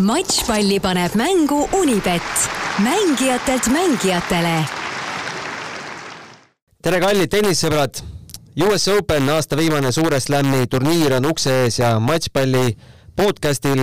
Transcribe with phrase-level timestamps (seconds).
[0.00, 2.22] matšpalli paneb mängu Unibet,
[2.78, 4.64] mängijatelt mängijatele.
[6.82, 8.00] tere, kallid tennissõbrad.
[8.64, 12.76] US Open aasta viimane Suure Slami turniir on ukse ees ja matšpalli
[13.16, 13.82] podcastil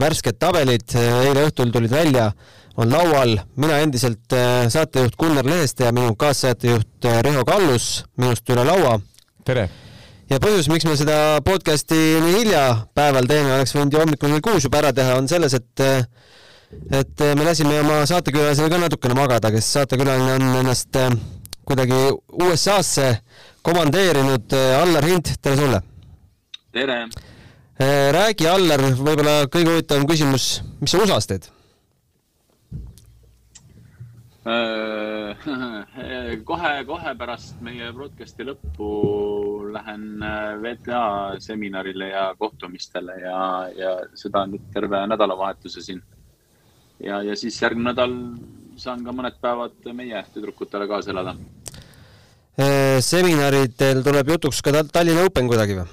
[0.00, 2.30] värsked tabelid eile õhtul tulid välja,
[2.76, 8.48] on laual mina endiselt äh, saatejuht Gunnar Leheste ja minu kaassaatejuht äh, Riho Kallus minust
[8.50, 9.00] üle laua.
[9.44, 9.68] tere
[10.28, 12.62] ja põhjus, miks me seda podcasti nii hilja
[12.96, 15.84] päeval teeme, oleks võinud ju hommikul kell kuus juba ära teha, on selles, et
[16.92, 20.98] et me lasime oma saatekülalisele ka natukene magada, kes saatekülaline on ennast
[21.68, 21.96] kuidagi
[22.44, 23.08] USA-sse
[23.64, 24.52] komandeerinud.
[24.82, 25.80] Allar Hind, tere sulle!
[26.72, 26.98] tere!
[28.12, 31.48] räägi, Allar, võib-olla kõige huvitavam küsimus, mis sa USA-s teed?
[36.48, 38.88] kohe-kohe pärast meie broadcasti lõppu
[39.78, 43.40] lähen äh, VTA seminarile ja kohtumistele ja,
[43.76, 46.02] ja seda nüüd terve nädalavahetuse siin.
[47.00, 48.16] ja, ja siis järgmine nädal
[48.78, 51.36] saan ka mõned päevad meie tüdrukutele kaasa elada.
[52.58, 55.88] Äh, seminaridel tuleb jutuks ka Tallinna Open kuidagi või?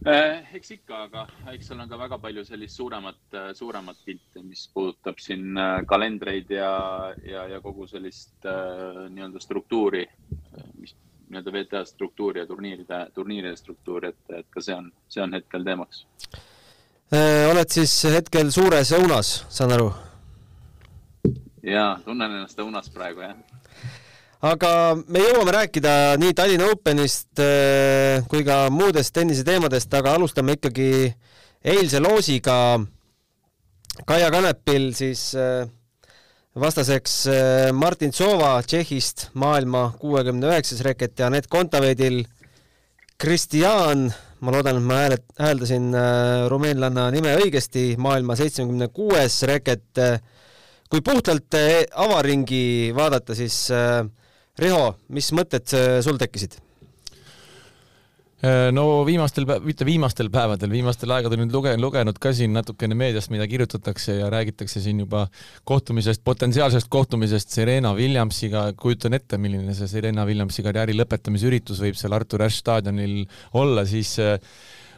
[0.00, 3.18] Eh, eks ikka, aga eks seal on ka väga palju sellist suuremat,
[3.52, 5.58] suuremat pilti, mis puudutab siin
[5.88, 6.70] kalendreid ja,
[7.20, 10.06] ja, ja kogu sellist nii-öelda struktuuri,
[11.30, 15.64] nii-öelda VTA struktuuri ja turniiride, turniiride struktuuri, et, et ka see on, see on hetkel
[15.66, 16.04] teemaks.
[17.50, 19.92] oled siis hetkel suures õunas, saan aru?
[21.62, 23.60] ja, tunnen ennast õunas praegu, jah
[24.40, 24.70] aga
[25.08, 31.10] me jõuame rääkida nii Tallinna Openist äh, kui ka muudest tenniseteemadest, aga alustame ikkagi
[31.60, 32.56] eilse loosiga.
[34.08, 35.68] Kaia Kanepil siis äh,
[36.58, 42.24] vastaseks äh, Martin Sova Tšehhist, maailma kuuekümne üheksas reket ja Anett Kontaveidil
[43.20, 44.08] Kristjan,
[44.40, 45.90] ma loodan, et ma hääle, hääldasin
[46.48, 50.00] rumeenlanna nime õigesti, maailma seitsmekümne kuues reket.
[50.90, 51.54] kui puhtalt
[51.94, 54.00] avaringi vaadata, siis äh,
[54.60, 56.58] Riho, mis mõtted äh, sul tekkisid?
[58.40, 63.28] Äh, no viimastel, mitte viimastel päevadel, viimastel aegadel nüüd lugen, lugenud ka siin natukene meediast,
[63.28, 65.26] mida kirjutatakse ja räägitakse siin juba
[65.68, 72.00] kohtumisest, potentsiaalsest kohtumisest Serena Williamsiga, kujutan ette, milline see Serena Williamsi karjääri lõpetamise üritus võib
[72.00, 73.26] seal Artur Ashe staadionil
[73.60, 74.38] olla, siis äh,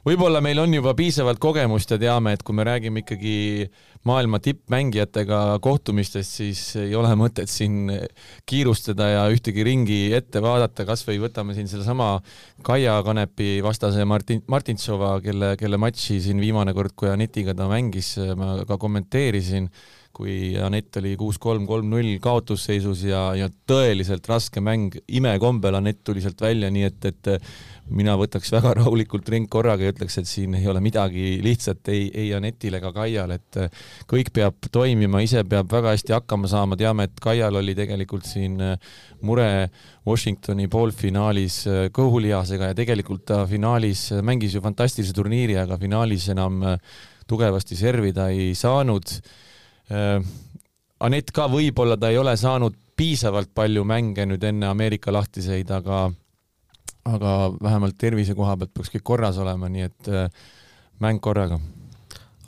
[0.06, 3.68] võib-olla meil on juba piisavalt kogemust ja teame, et kui me räägime ikkagi
[4.08, 7.86] maailma tippmängijatega kohtumistest, siis ei ole mõtet siin
[8.48, 12.16] kiirustada ja ühtegi ringi ette vaadata, kas või võtame siin sedasama
[12.66, 18.16] Kaia Kanepi vastase Martin, Martintsova, kelle, kelle matši siin viimane kord, kui Anetiga ta mängis,
[18.38, 19.70] ma ka kommenteerisin
[20.12, 26.42] kui Anett oli kuus-kolm, kolm-null kaotusseisus ja, ja tõeliselt raske mäng, imekombel Anett tuli sealt
[26.44, 27.30] välja, nii et, et
[27.90, 32.08] mina võtaks väga rahulikult ring korraga ja ütleks, et siin ei ole midagi lihtsat ei,
[32.14, 33.60] ei Anetil ega Kaial, et
[34.10, 38.58] kõik peab toimima, ise peab väga hästi hakkama saama, teame, et Kaial oli tegelikult siin
[39.22, 39.48] mure
[40.06, 41.62] Washingtoni poolfinaalis
[41.94, 46.62] kõhulihasega ja tegelikult ta finaalis mängis ju fantastilise turniiri, aga finaalis enam
[47.32, 49.16] tugevasti servida ei saanud.
[49.92, 50.18] Äh,
[51.02, 56.04] Anett ka võib-olla ta ei ole saanud piisavalt palju mänge nüüd enne Ameerika lahtiseid, aga
[57.08, 57.32] aga
[57.62, 60.28] vähemalt tervise koha pealt peaks kõik korras olema, nii et äh,
[61.02, 61.58] mäng korraga.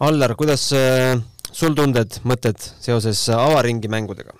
[0.04, 1.18] Allar, kuidas äh,
[1.50, 4.38] sul tunded, mõtted seoses avaringi mängudega?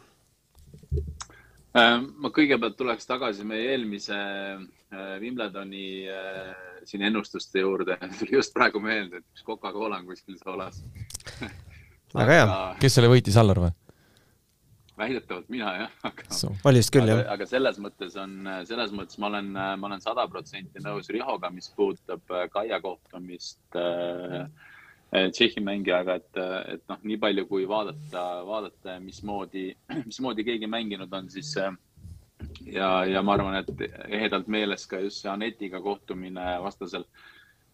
[1.75, 4.15] ma kõigepealt tuleks tagasi meie eelmise
[5.19, 6.05] Wimbledoni
[6.87, 10.79] siin ennustuste juurde, tuli just praegu meelde, et üks Coca-Cola on kuskil soolas
[12.15, 12.47] väga hea.
[12.83, 13.73] kes selle võitis, Allar või?
[14.99, 16.27] Väidetavalt mina jah, aga.
[16.77, 17.23] vist küll jah.
[17.35, 18.37] aga selles mõttes on,
[18.69, 23.79] selles mõttes ma olen, ma olen sada protsenti nõus Rihoga, mis puudutab äh, Kaia kohtumist
[23.81, 24.45] äh,
[25.15, 26.43] äh, Tšehhi mängijaga, et,
[26.77, 29.69] et noh, nii palju kui vaadata, vaadata, mismoodi,
[30.09, 31.75] mismoodi keegi mänginud on, siis äh,
[32.71, 37.07] ja, ja ma arvan, et ehedalt meeles ka just see Anetiga kohtumine vastasel,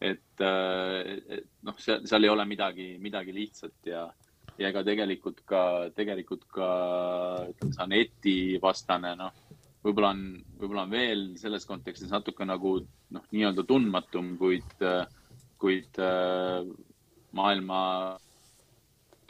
[0.00, 4.06] et, et noh, seal, seal ei ole midagi, midagi lihtsat ja
[4.60, 5.62] ja ega tegelikult ka,
[5.96, 6.68] tegelikult ka
[7.48, 9.32] ütleme, see Aneti vastane, noh,
[9.84, 10.24] võib-olla on,
[10.60, 12.76] võib-olla on veel selles kontekstis natuke nagu
[13.16, 14.84] noh, nii-öelda tundmatum, kuid,
[15.60, 16.00] kuid
[17.36, 17.80] maailma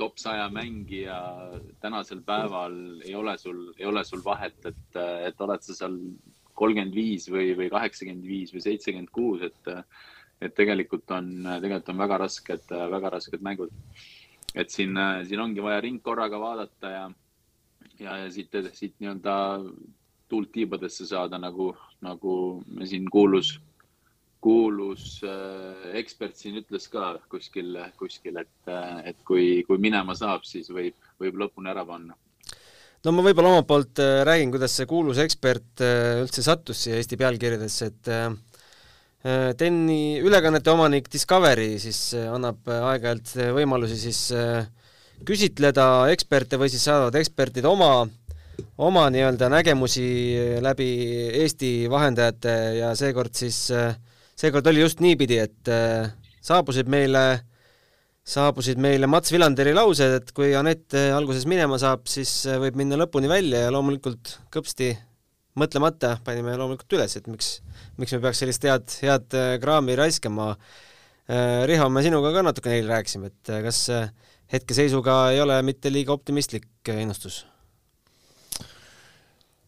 [0.00, 1.16] top saja mängija
[1.82, 2.74] tänasel päeval
[3.04, 5.98] ei ole sul, ei ole sul vahet, et, et oled sa seal
[6.56, 9.70] kolmkümmend viis või, või kaheksakümmend viis või seitsekümmend kuus, et,
[10.40, 13.70] et tegelikult on, tegelikult on väga rasked, väga rasked mängud
[14.54, 17.08] et siin, äh, siin ongi vaja ring korraga vaadata ja,
[18.00, 19.34] ja, ja siit, siit nii-öelda
[20.30, 21.72] tuult tiibadesse saada, nagu,
[22.04, 22.34] nagu
[22.86, 23.56] siin kuulus,
[24.42, 28.74] kuulus äh, ekspert siin ütles ka kuskil, kuskil, et,
[29.04, 32.18] et kui, kui minema saab, siis võib, võib lõpuni ära panna.
[33.04, 35.82] no ma võib-olla omalt poolt räägin, kuidas see kuulus ekspert
[36.22, 38.14] üldse sattus siia Eesti pealkirjadesse, et
[39.20, 44.20] TEN-i ülekannete omanik Discovery siis annab aeg-ajalt võimalusi siis
[45.28, 48.06] küsitleda eksperte või siis saadavad eksperdid oma
[48.80, 50.06] oma nii-öelda nägemusi
[50.62, 50.88] läbi
[51.42, 53.66] Eesti vahendajate ja seekord siis,
[54.36, 56.10] seekord oli just niipidi, et äh,
[56.44, 57.24] saabusid meile,
[58.24, 62.98] saabusid meile Mats Vilanderi laused, et kui Anett alguses minema saab, siis äh, võib minna
[63.00, 64.92] lõpuni välja ja loomulikult kõpsti
[65.60, 67.58] mõtlemata panime loomulikult üles, et miks,
[68.00, 70.54] miks me peaks sellist head, head äh, kraami raiskama.
[71.30, 73.84] Riho, me sinuga ka natukene eile rääkisime, et kas
[74.50, 77.44] hetkeseisuga ei ole mitte liiga optimistlik ennustus?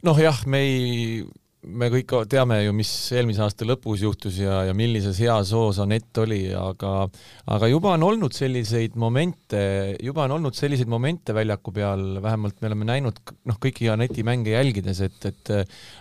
[0.03, 1.23] noh jah, me ei,
[1.63, 6.19] me kõik teame ju, mis eelmise aasta lõpus juhtus ja, ja millises heas hoos Anett
[6.23, 7.07] oli, aga,
[7.55, 9.63] aga juba on olnud selliseid momente,
[10.03, 14.57] juba on olnud selliseid momente väljaku peal, vähemalt me oleme näinud noh, kõiki Aneti mänge
[14.57, 15.55] jälgides, et, et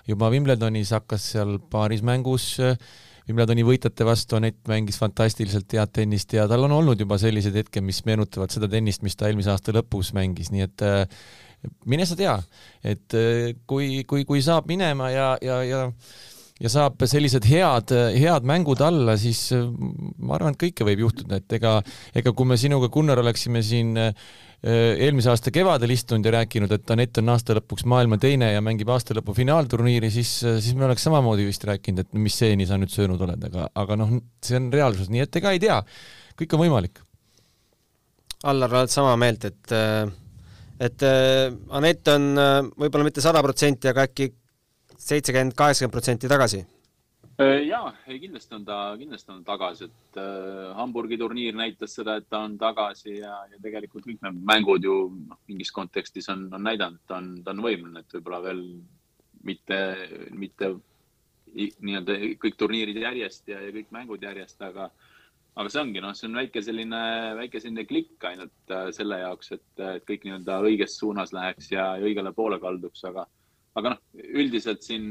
[0.09, 2.55] juba Wimbledonis hakkas seal paaris mängus
[3.29, 7.83] Wimbledoni võitjate vastu Anett mängis fantastiliselt head tennist ja tal on olnud juba selliseid hetke,
[7.85, 10.85] mis meenutavad seda tennist, mis ta eelmise aasta lõpus mängis, nii et
[11.89, 12.35] mine sa tea,
[12.83, 15.87] et äh, kui, kui, kui saab minema ja, ja, ja
[16.61, 19.65] ja saab sellised head, head mängud alla, siis äh,
[20.21, 21.79] ma arvan, et kõike võib juhtuda, et ega,
[22.17, 24.13] ega kui me sinuga, Gunnar, oleksime siin äh,
[24.61, 28.93] eelmise aasta kevadel istunud ja rääkinud, et Anett on aasta lõpuks maailma teine ja mängib
[28.93, 32.93] aasta lõpu finaalturniiri, siis, siis me oleks samamoodi vist rääkinud, et mis seeni sa nüüd
[32.93, 35.81] söönud oled, aga, aga noh, see on reaalsus, nii et ega ei tea,
[36.37, 37.01] kõik on võimalik.
[38.45, 40.19] Allar, oled sama meelt, et äh
[40.81, 41.47] et äh,
[41.77, 44.31] Anett on äh, võib-olla mitte sada protsenti, aga äkki
[44.97, 46.61] seitsekümmend, kaheksakümmend protsenti tagasi?
[47.41, 47.63] Äh,
[48.07, 52.43] ei kindlasti on ta, kindlasti on tagasi, et äh, Hamburgi turniir näitas seda, et ta
[52.45, 56.99] on tagasi ja, ja tegelikult kõik need mängud ju noh, mingis kontekstis on, on näidanud,
[56.99, 58.65] et ta on, ta on võimeline, et võib-olla veel
[59.47, 59.79] mitte,
[60.37, 60.73] mitte
[61.55, 64.91] nii-öelda kõik turniirid järjest ja, ja kõik mängud järjest, aga
[65.61, 67.01] aga see ongi, noh, see on väike selline,
[67.37, 71.91] väike selline klikk ainult äh, selle jaoks, et, et kõik nii-öelda õiges suunas läheks ja,
[71.99, 73.27] ja õigele poole kalduks, aga,
[73.79, 74.05] aga noh,
[74.41, 75.09] üldiselt siin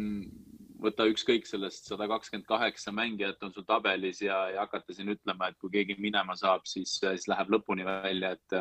[0.81, 5.50] võta ükskõik sellest sada kakskümmend kaheksa mängijat on sul tabelis ja, ja hakata siin ütlema,
[5.50, 8.58] et kui keegi minema saab, siis, siis läheb lõpuni välja, et,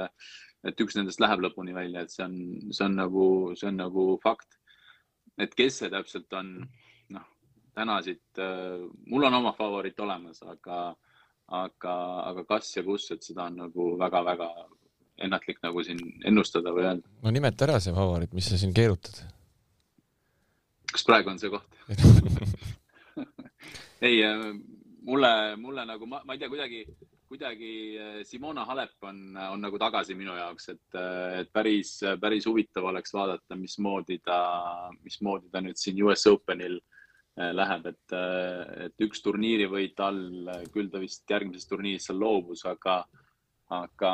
[0.67, 2.37] et üks nendest läheb lõpuni välja, et see on,
[2.75, 3.25] see on nagu,
[3.59, 4.59] see on nagu fakt.
[5.39, 6.55] et kes see täpselt on,
[7.15, 7.27] noh,
[7.77, 10.89] täna siit äh,, mul on oma favoriit olemas, aga
[11.49, 11.95] aga,
[12.29, 14.49] aga kas ja kus, et seda on nagu väga-väga
[15.25, 17.11] ennatlik nagu siin ennustada või öelda.
[17.23, 19.21] no nimeta ära see favoriit, mis sa siin keerutad.
[20.91, 21.69] kas praegu on see koht
[24.07, 24.49] ei, äh,
[25.05, 26.83] mulle, mulle nagu ma, ma ei tea, kuidagi,
[27.29, 29.17] kuidagi äh, Simona Halep on,
[29.49, 34.39] on nagu tagasi minu jaoks, et, äh, et päris, päris huvitav oleks vaadata, mismoodi ta,
[35.03, 36.98] mismoodi ta nüüd siin US Openil äh, Äh,
[37.39, 40.21] läheb, et, äh, et üks turniirivõit all,
[40.51, 42.99] äh, küll ta vist järgmises turniiris seal loobus, aga,
[43.75, 44.11] aga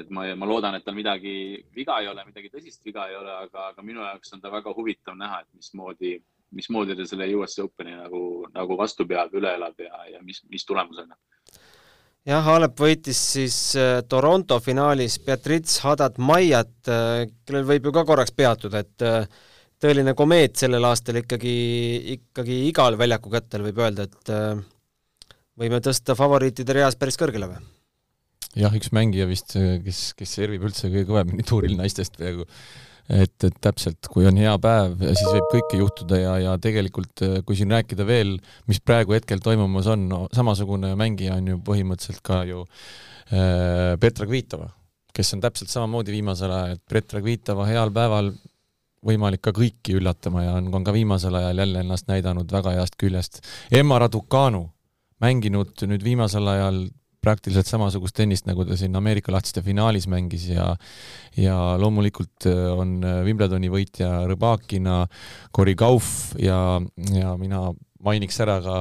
[0.00, 1.36] et ma, ma loodan, et tal midagi
[1.76, 4.74] viga ei ole, midagi tõsist viga ei ole, aga, aga minu jaoks on ta väga
[4.74, 6.16] huvitav näha, et mismoodi,
[6.56, 8.20] mismoodi ta selle US Openi nagu,
[8.54, 11.18] nagu vastu peab, üle elab ja, ja mis, mis tulemusena
[12.26, 13.58] jah, Halep võitis siis
[14.08, 16.88] Toronto finaalis Beatrice Haddad-Maiat,
[17.46, 19.06] kellel võib ju ka korraks peatuda, et
[19.82, 21.54] tõeline komeet sellel aastal ikkagi,
[22.16, 24.60] ikkagi igal väljaku kätel võib öelda, et äh,
[25.60, 27.62] võime tõsta favoriitide reas päris kõrgele või?
[28.56, 29.54] jah, üks mängija vist,
[29.84, 32.46] kes, kes servib üldse kõige kõvemini tuuril naistest peaaegu.
[33.12, 37.58] et, et täpselt, kui on hea päev, siis võib kõike juhtuda ja, ja tegelikult kui
[37.58, 38.36] siin rääkida veel,
[38.70, 44.26] mis praegu hetkel toimumas on, no samasugune mängija on ju põhimõtteliselt ka ju äh, Petra
[44.26, 44.72] Kvitova,
[45.16, 48.32] kes on täpselt samamoodi viimasel ajal, et Petra Kvitova heal päeval
[49.06, 52.98] võimalik ka kõiki üllatama ja on, on ka viimasel ajal jälle ennast näidanud väga heast
[53.00, 53.42] küljest.
[53.70, 54.66] Emma Raducanu
[55.22, 56.86] mänginud nüüd viimasel ajal
[57.26, 60.68] praktiliselt samasugust tennist, nagu ta siin Ameerika lahtiste finaalis mängis ja
[61.36, 65.04] ja loomulikult äh, on äh, Wimbledoni võitja Rõbakina,
[65.54, 66.80] Cory Gauff ja,
[67.12, 67.66] ja mina
[68.06, 68.80] mainiks ära ka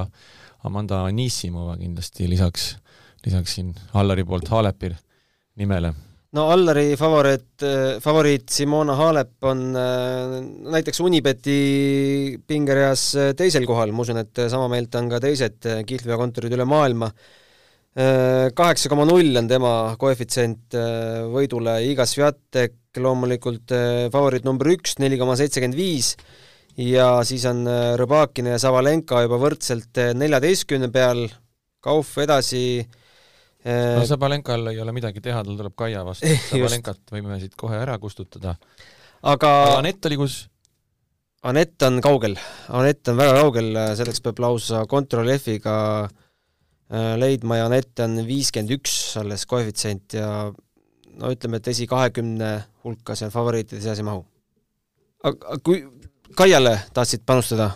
[0.65, 2.75] Amanda Anissimova kindlasti lisaks,
[3.25, 4.93] lisaks siin Allari poolt Halepi
[5.57, 5.93] nimele
[6.35, 7.63] no Allari favoriit,
[8.03, 10.35] favoriit Simona Halep on äh,
[10.73, 15.83] näiteks Unibeti pingereas äh, teisel kohal, ma usun, et sama meelt on ka teised äh,
[15.87, 17.11] kihlveokontorid üle maailma.
[17.95, 20.75] kaheksa koma null on tema koefitsient
[21.31, 23.71] võidule, Iga Sviatek loomulikult
[24.11, 26.09] favoriit number üks, neli koma seitsekümmend viis,
[26.75, 27.63] ja siis on
[27.95, 31.23] Rõbakina ja Savalenka juba võrdselt neljateistkümne peal,
[31.79, 32.83] Kauf edasi
[33.65, 36.29] no Sabalenkal ei ole midagi teha, tal tuleb Kaia vastu.
[36.51, 38.55] Sabalenkat võime siit kohe ära kustutada.
[39.25, 40.43] aga Anett oli kus?
[41.45, 42.37] Anett on kaugel,
[42.73, 48.73] Anett on väga kaugel, selleks peab lausa Ctrl F-iga äh, leidma ja Anett on viiskümmend
[48.79, 50.29] üks alles koefitsient ja
[51.15, 52.51] no ütleme, et esi kahekümne
[52.85, 54.25] hulka seal favoriitide seas ei mahu.
[55.25, 55.83] aga kui
[56.35, 57.69] Kaiale tahtsid panustada?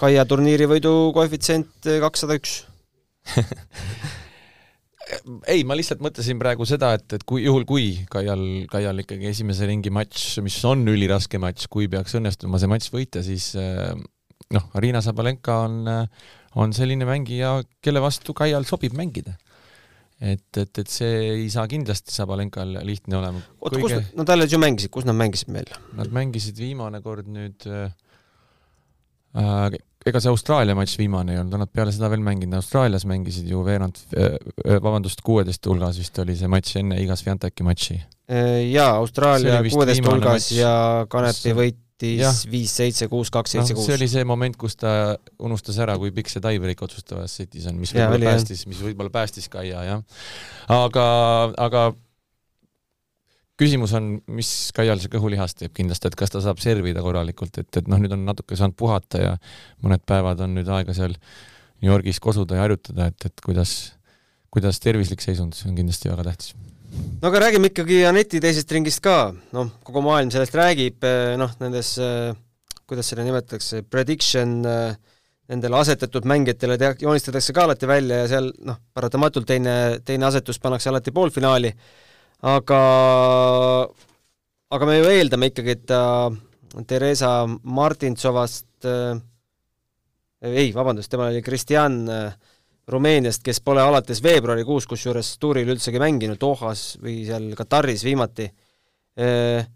[0.00, 2.62] Kaia turniiri võidu koefitsient kakssada üks
[5.50, 9.68] ei, ma lihtsalt mõtlesin praegu seda, et, et kui juhul, kui Kaial, Kaial ikkagi esimese
[9.68, 13.92] ringi matš, mis on üliraske matš, kui peaks õnnestuma see matš võita, siis eh,
[14.56, 16.26] noh, Arina Sabalenka on, eh,
[16.60, 19.36] on selline mängija, kelle vastu Kaial sobib mängida.
[20.20, 23.40] et, et, et see ei saa kindlasti Sabalenkal lihtne olema.
[23.60, 25.70] oota Kõige..., kus nad, nad alles ju mängisid, kus nad mängisid meil?
[25.96, 27.88] Nad mängisid viimane kord nüüd äh,
[29.34, 33.60] ega see Austraalia matš viimane ei olnud, nad peale seda veel mänginud, Austraalias mängisid ju
[33.66, 38.00] veerand, äh, äh, vabandust, kuueteist hulgas vist oli see matš enne igas Fianteki matši.
[38.30, 40.50] Äh, jaa, Austraalia kuueteist hulgas matš.
[40.56, 40.74] ja
[41.12, 43.90] Kanepi võitis viis-seitse, kuus-kaks, seitse-kuus.
[43.90, 44.92] see oli see moment, kus ta
[45.38, 49.50] unustas ära, kui pikk see tiebreak otsustavas setis on, mis võib-olla päästis, mis võib-olla päästis
[49.52, 50.22] Kaia, jah.
[50.72, 51.10] aga,
[51.60, 51.90] aga
[53.60, 57.68] küsimus on, mis Kaial see kõhulihas teeb kindlasti, et kas ta saab servida korralikult, et,
[57.76, 59.36] et noh, nüüd on natuke saanud puhata ja
[59.84, 61.16] mõned päevad on nüüd aega seal
[61.80, 63.74] New Yorgis kosuda ja harjutada, et, et kuidas,
[64.52, 66.54] kuidas tervislik seisund, see on kindlasti väga tähtis.
[67.20, 71.54] no aga räägime ikkagi Aneti teisest ringist ka, noh, kogu maailm sellest räägib, eh, noh,
[71.62, 72.34] nendes, eh,
[72.90, 74.98] kuidas seda nimetatakse, prediction eh,
[75.50, 79.74] nendele asetatud mängijatele tea-, joonistatakse ka alati välja ja seal noh, paratamatult teine,
[80.06, 81.72] teine asetus pannakse alati poolfinaali
[82.40, 82.82] aga,
[84.70, 86.02] aga me ju eeldame ikkagi, et ta
[86.86, 89.18] Theresa Martintsovast äh,
[90.40, 92.32] ei, vabandust, temal oli Kristjan äh,
[92.90, 98.48] Rumeeniast, kes pole alates veebruarikuus kusjuures tuuril üldsegi mänginud, Dohas või seal Kataris viimati
[99.20, 99.66] äh,.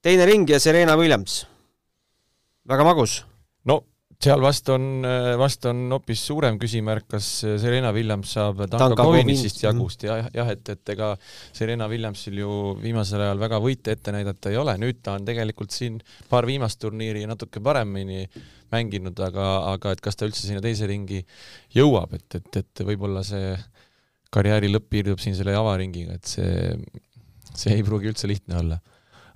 [0.00, 1.42] teine ring ja Serena Williams,
[2.68, 3.24] väga magus.
[3.64, 3.82] no
[4.18, 5.04] seal vast on,
[5.38, 7.26] vast on hoopis suurem küsimärk, kas
[7.62, 10.02] Serena Williams saab Danka Kovinisist jagust.
[10.08, 11.12] Ja jah, et, et ega
[11.54, 15.74] Serena Williamsil ju viimasel ajal väga võite ette näidata ei ole, nüüd ta on tegelikult
[15.74, 18.24] siin paar viimast turniiri natuke paremini
[18.74, 19.46] mänginud, aga,
[19.76, 21.22] aga et kas ta üldse sinna teise ringi
[21.76, 23.54] jõuab, et, et, et võib-olla see
[24.34, 26.74] karjääri lõpp piirdub siin selle avaringiga, et see,
[27.54, 28.82] see ei pruugi üldse lihtne olla.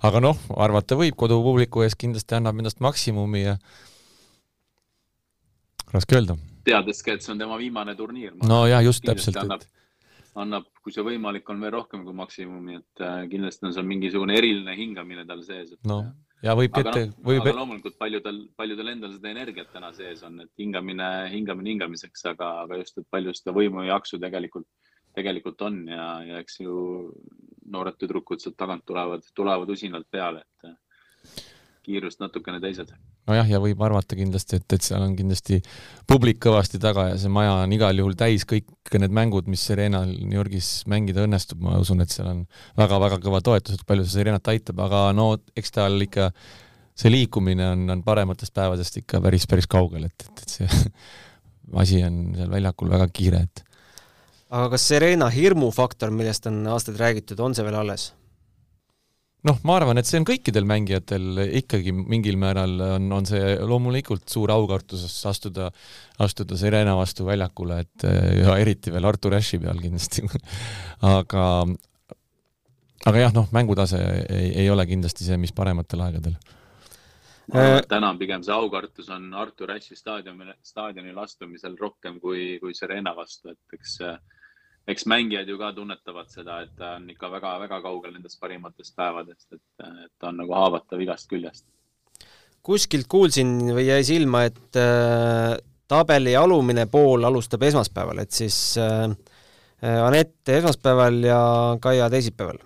[0.03, 3.57] aga noh, arvata võib, kodupubliku ees kindlasti annab endast maksimumi ja
[5.93, 6.37] raske öelda.
[6.65, 8.35] teades ka, et see on tema viimane turniir.
[8.43, 9.37] no ja just täpselt.
[9.43, 9.65] annab
[10.39, 14.37] annab, kui see võimalik on, veel rohkem kui maksimumi, et äh, kindlasti on seal mingisugune
[14.37, 15.75] eriline hingamine tal sees.
[15.87, 16.03] no
[16.43, 17.43] ja võib aga ette no,, võib.
[17.45, 22.49] aga loomulikult paljudel, paljudel endal seda energiat täna sees on, et hingamine, hingamine hingamiseks, aga,
[22.65, 24.67] aga just, et palju seda võimu ja jaksu tegelikult,
[25.15, 26.75] tegelikult on ja, ja eks ju
[27.73, 31.43] noored tüdrukud sealt tagant tulevad, tulevad usinalt peale, et
[31.83, 32.91] kiirust natukene teised.
[33.29, 35.59] Nojah, ja võib arvata kindlasti, et, et seal on kindlasti
[36.09, 40.11] publik kõvasti taga ja see maja on igal juhul täis kõik need mängud, mis Serenal
[40.11, 42.43] New Yorgis mängida õnnestub, ma usun, et seal on
[42.79, 46.31] väga-väga kõva toetus, et palju see Serenat aitab, aga no eks tal ikka
[46.99, 50.89] see liikumine on, on parematest päevadest ikka päris, päris kaugel, et, et, et see
[51.83, 53.63] asi on seal väljakul väga kiire, et
[54.53, 58.11] aga kas Serena hirmufaktor, millest on aastaid räägitud, on see veel alles?
[59.47, 64.25] Noh, ma arvan, et see on kõikidel mängijatel ikkagi mingil määral on, on see loomulikult
[64.31, 65.69] suur aukartus astuda,
[66.23, 68.07] astuda Serena vastu väljakule, et
[68.39, 70.25] ja eriti veel Artur Ashe peal kindlasti.
[71.13, 71.45] Aga,
[73.03, 73.99] aga jah, noh, mängutase
[74.31, 76.37] ei, ei ole kindlasti see, mis parematel aegadel.
[77.51, 82.21] Ma arvan, et täna on pigem see aukartus on Artur Ashe'i staadionil, staadionil astumisel rohkem
[82.23, 84.15] kui, kui Serena vastu, et eks äh,
[84.87, 89.53] eks mängijad ju ka tunnetavad seda, et ta on ikka väga-väga kaugel nendest parimatest päevadest,
[89.53, 91.65] et, et ta on nagu haavatav igast küljest.
[92.63, 95.55] kuskilt kuulsin või jäi silma, et äh,
[95.87, 99.07] tabeli alumine pool alustab esmaspäeval, et siis äh,
[99.83, 101.39] Anett esmaspäeval ja
[101.83, 102.61] Kaia teisipäeval.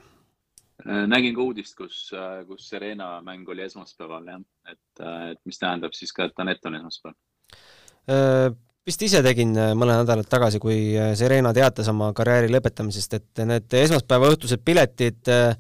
[0.85, 5.41] Äh, nägin ka uudist, kus, äh, kus Serena mäng oli esmaspäeval jah, et, äh, et
[5.45, 8.57] mis tähendab siis ka, et Anett on esmaspäeval
[8.87, 13.43] vist ise tegin äh, mõne nädalat tagasi, kui äh, Serena teatas oma karjääri lõpetamisest, et
[13.47, 15.51] need esmaspäeva õhtused piletid äh,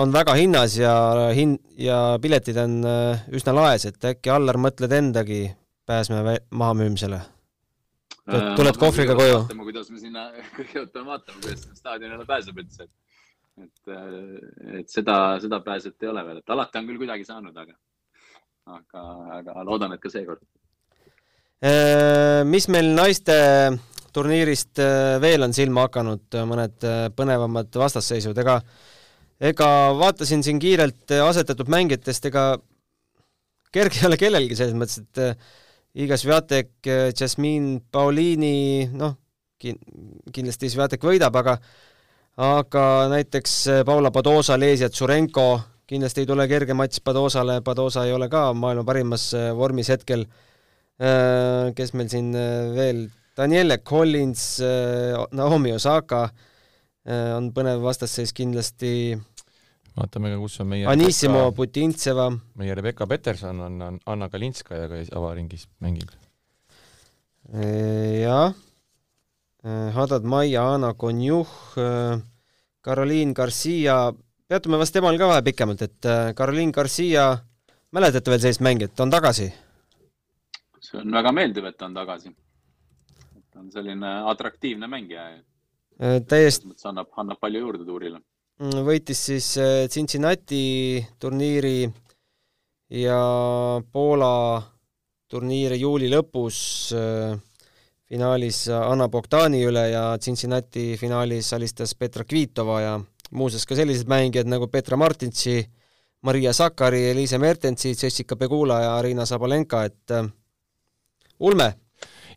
[0.00, 0.94] on väga hinnas ja
[1.36, 2.82] hin- ja piletid on
[3.32, 5.46] üsna laes, et äkki Allar mõtled endagi
[5.88, 7.22] pääsme mahamüümisele?
[8.26, 9.38] tuled kohvriga koju?
[9.38, 12.88] vaatame, kuidas me sinna, kõigepealt peame vaatama, kuidas staadionile pääseb üldse.
[13.62, 13.92] et,
[14.82, 17.78] et seda, seda pääset ei ole veel, et alati on küll kuidagi saanud, aga,
[18.76, 19.04] aga,
[19.38, 20.42] aga loodan, et ka seekord.
[21.56, 23.36] Mis meil naiste
[24.12, 24.80] turniirist
[25.22, 26.84] veel on silma hakanud, mõned
[27.16, 28.58] põnevamad vastasseisud, ega
[29.40, 32.44] ega vaatasin siin kiirelt asetatud mängijatest, ega
[33.76, 35.54] kerge ei ole kellelgi selles mõttes, et äh,
[36.04, 39.16] Iga Sviatek, äh, Jasmin Paulini, noh,
[39.62, 39.80] kin-,
[40.32, 41.56] kindlasti Sviatek võidab, aga
[42.46, 42.82] aga
[43.12, 45.46] näiteks äh, Paula Padosa, Lesia Tšurenko,
[45.88, 50.26] kindlasti ei tule kerge matš Padosale, Padosa ei ole ka maailma parimas vormis hetkel.
[50.96, 52.30] Kes meil siin
[52.72, 54.44] veel, Daniele Collins,
[55.36, 56.22] Naomi Osaka,
[57.36, 59.12] on põnev vastasseis kindlasti
[59.96, 62.28] vaatame ka, kus on meie Anissimo Putintseva.
[62.60, 66.12] meie Rebecca Peterson on, on Anna Kalinskajaga avaringis mängib.
[68.20, 68.54] jah,
[69.96, 71.48] Hadad Maia, Anna Konjuh,
[72.84, 74.12] Caroline Garcia,
[74.46, 77.32] peatume vast temal ka vähe pikemalt, et Caroline Garcia,
[77.94, 79.48] mäletate veel sellist mängijat, on tagasi?
[80.86, 82.30] See on väga meeldiv, et ta on tagasi.
[83.50, 85.28] ta on selline atraktiivne mängija.
[86.28, 86.74] täiesti.
[86.84, 88.20] annab, annab palju juurde tuurile
[88.56, 91.84] Mm, võitis siis äh, Cincinnati turniiri
[92.96, 93.18] ja
[93.92, 94.62] Poola
[95.28, 96.60] turniiri juuli lõpus
[96.96, 97.34] äh,
[98.08, 102.94] finaalis Anna Bogdani üle ja Cincinnati finaalis alistas Petra Kvitova ja
[103.36, 105.58] muuseas ka sellised mängijad nagu Petra Martinsi,
[106.24, 110.24] Maria Sakari, Eliise Mertensi, Jessica Pegula ja Arina Sabalenka, et äh,
[111.40, 111.72] ulme.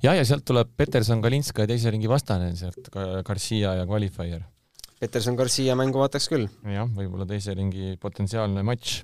[0.04, 2.90] jah, ja sealt tuleb Peterson Kalinska ja teise ringi vastane sealt,
[3.26, 4.44] Garcia ja Qualifier
[5.00, 6.50] Peterson Garcia mängu vaataks küll.
[6.68, 9.00] jah, võib-olla teise ringi potentsiaalne matš.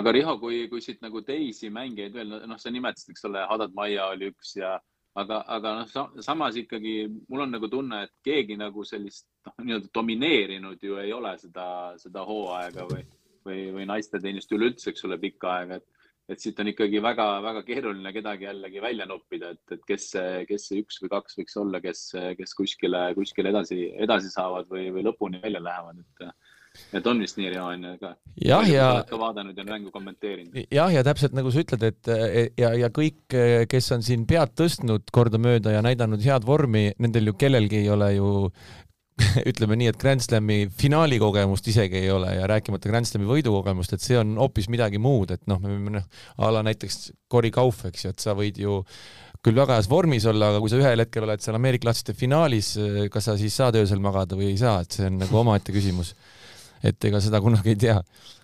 [0.00, 3.76] aga Riho, kui, kui siit nagu teisi mängijaid veel, noh, sa nimetasid, eks ole, Hadad
[3.76, 4.78] Maia oli üks ja
[5.20, 6.94] aga, aga noh, samas ikkagi
[7.28, 11.66] mul on nagu tunne, et keegi nagu sellist noh, nii-öelda domineerinud ju ei ole seda,
[12.00, 13.04] seda hooaega või,
[13.44, 18.12] või, või naisteteenist üleüldse, eks ole, pikka aega, et et siit on ikkagi väga-väga keeruline
[18.14, 20.12] kedagi jällegi välja noppida, et, et kes
[20.48, 22.06] kes see üks või kaks võiks olla, kes,
[22.38, 26.32] kes kuskile, kuskile edasi, edasi saavad või, või lõpuni välja lähevad, et
[26.96, 28.12] et on vist nii, ju ka?
[28.40, 28.86] jah, ja.
[29.08, 30.56] ka vaadanud ja mängu kommenteerinud.
[30.72, 32.12] jah, ja täpselt nagu sa ütled, et
[32.60, 33.20] ja, ja kõik,
[33.68, 38.14] kes on siin pead tõstnud kordamööda ja näidanud head vormi, nendel ju kellelgi ei ole
[38.16, 38.32] ju
[39.50, 43.96] ütleme nii, et Grand Slami finaali kogemust isegi ei ole ja rääkimata Grand Slami võidukogemust,
[43.96, 46.06] et see on hoopis midagi muud, et noh, me võime noh,
[46.38, 48.80] a la näiteks Cory Kauf, eks ju, et sa võid ju
[49.42, 52.76] küll väga heas vormis olla, aga kui sa ühel hetkel oled seal Ameerika lahtsite finaalis,
[53.12, 56.14] kas sa siis saad öösel magada või ei saa, et see on nagu omaette küsimus.
[56.82, 57.98] et ega seda kunagi ei tea.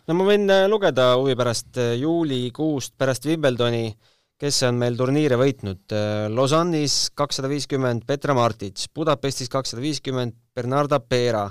[0.07, 3.97] no ma võin äh, lugeda huvi pärast äh, juulikuust pärast Wimbledoni
[4.39, 5.83] kes on meil turniire võitnud.
[5.91, 11.51] Äh, Lausanne'is kakssada viiskümmend Petra Martic, Budapestis kakssada viiskümmend Bernarda Pera,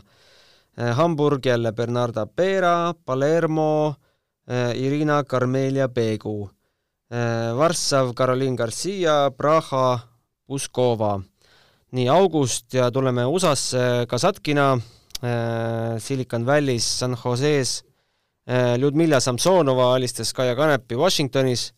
[0.78, 3.96] äh, Hamburg jälle Bernarda Pera, Palermo
[4.48, 6.50] äh, Irina Karmelia Begu,
[7.10, 10.00] Varssav Caroline Garcia, Praha
[10.46, 11.22] Puskova.
[11.92, 14.74] nii, august ja tuleme USA-sse Kasatkina,
[16.04, 17.86] Silicon Valley's, San Jose's,
[18.78, 21.72] Ljudmilla Samsonova alistas Kaia Kanepi Washingtonis.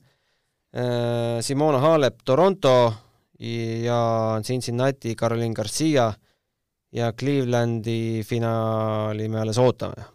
[1.46, 2.94] Simona Halep Toronto
[3.40, 6.12] ja Cincinnati Caroline Garcia
[6.96, 10.08] ja Clevelandi finaali me alles ootame.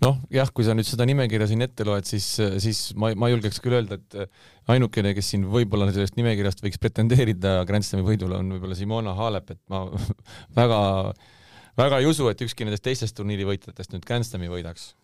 [0.00, 2.28] noh, jah, kui sa nüüd seda nimekirja siin ette loed, siis,
[2.62, 7.58] siis ma, ma julgeks küll öelda, et ainukene, kes siin võib-olla sellest nimekirjast võiks pretendeerida
[7.68, 9.84] Grand Slami võidule, on võib-olla Simona Halep, et ma
[10.60, 10.80] väga,
[11.80, 14.94] väga ei usu, et ükski nendest teistest turniiri võitjatest nüüd Grand Slami võidaks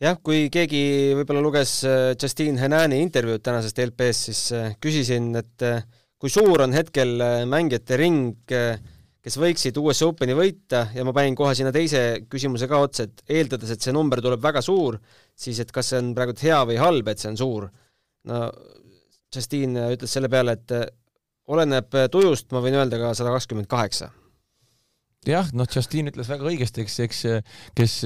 [0.00, 0.82] jah, kui keegi
[1.18, 5.84] võib-olla luges äh, Justine Henani intervjuud tänasest LP-st, siis äh, küsisin, et äh,
[6.20, 7.14] kui suur on hetkel
[7.48, 8.48] mängijate ring,
[9.24, 13.24] kes võiksid US Openi võita ja ma panin kohe sinna teise küsimuse ka otsa, et
[13.40, 14.96] eeldades, et see number tuleb väga suur,
[15.36, 17.68] siis et kas see on praegu hea või halb, et see on suur.
[18.30, 18.46] no
[19.30, 20.72] Justine ütles selle peale, et
[21.50, 24.10] oleneb tujust, ma võin öelda ka sada kakskümmend kaheksa
[25.28, 27.20] jah, noh, Justin ütles väga õigesti, eks, eks
[27.76, 27.96] kes,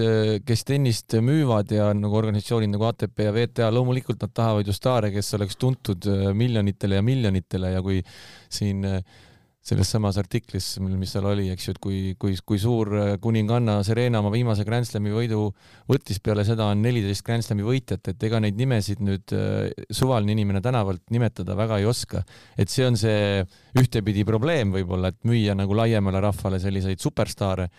[0.47, 5.13] kes tennist müüvad ja nagu organisatsioonid nagu ATP ja WTA, loomulikult nad tahavad ju staare,
[5.15, 8.03] kes oleks tuntud miljonitele ja miljonitele ja kui
[8.51, 9.23] siin äh,
[9.65, 13.79] selles samas artiklis, mis seal oli, eks ju, et kui, kui, kui suur äh, kuninganna
[13.87, 15.47] Serena oma viimase Grand Slami võidu
[15.89, 20.37] võttis, peale seda on neliteist Grand Slami võitjat, et ega neid nimesid nüüd äh, suvaline
[20.37, 22.21] inimene tänavalt nimetada väga ei oska.
[22.59, 23.41] et see on see
[23.81, 27.71] ühtepidi probleem võib-olla, et müüa nagu laiemale rahvale selliseid superstaare.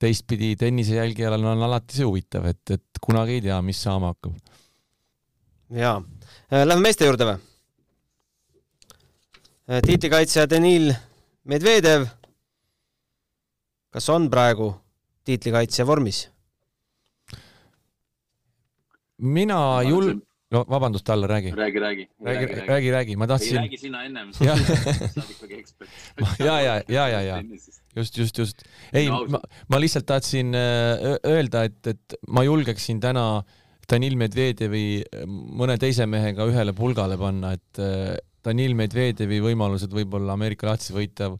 [0.00, 4.38] teistpidi tennise jälgijal on alati see huvitav, et, et kunagi ei tea, mis saama hakkab.
[5.74, 5.98] jaa,
[6.52, 7.49] äh, lähme meeste juurde või?
[9.70, 10.88] Äh, tiitlikaitsja Denil
[11.46, 12.08] Medvedev.
[13.90, 14.72] kas on praegu
[15.24, 16.24] tiitlikaitsja vormis?
[19.18, 20.16] mina jul-,
[20.50, 21.52] no vabandust, Talle, räägi.
[21.54, 22.08] räägi, räägi.
[22.24, 23.56] räägi, räägi, räägi, ma tahtsin.
[23.56, 25.90] räägi sina ennem, sa oled ikkagi ekspert.
[26.38, 27.42] ja, ja, ja, ja, ja
[27.96, 28.62] just, just, just.
[28.92, 33.44] ei no,, ma, ma lihtsalt tahtsin äh, öelda, et, et ma julgeksin täna
[33.92, 37.84] Danil Medvedjevi äh, mõne teise mehega ühele pulgale panna, et
[38.44, 41.30] Danil Medvedjevi võimalused võib-olla Ameerika lahtisi võita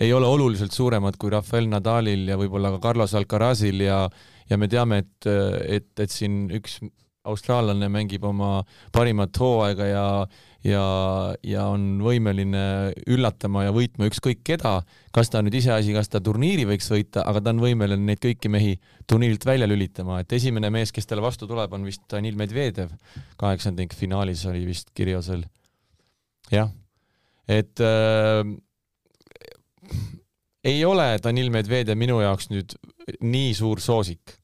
[0.00, 4.04] ei ole oluliselt suuremad kui Rafael Nadalil ja võib-olla ka Carlos Alcarazil ja
[4.50, 5.28] ja me teame, et,
[5.78, 6.80] et, et siin üks
[7.30, 10.06] austraallane mängib oma parimat hooaega ja
[10.64, 10.82] ja,
[11.46, 12.62] ja on võimeline
[13.08, 14.80] üllatama ja võitma ükskõik keda,
[15.14, 18.50] kas ta nüüd iseasi, kas ta turniiri võiks võita, aga ta on võimeline neid kõiki
[18.52, 18.74] mehi
[19.08, 22.92] turniirilt välja lülitama, et esimene mees, kes talle vastu tuleb, on vist Danil Medvedev,
[23.40, 25.46] kaheksandikfinaalis oli vist Kirjosel.
[26.50, 26.70] Jah,
[27.48, 28.44] et äh,
[30.64, 32.76] ei ole Danil Medvedev minu jaoks nüüd
[33.24, 34.40] nii suur soosik.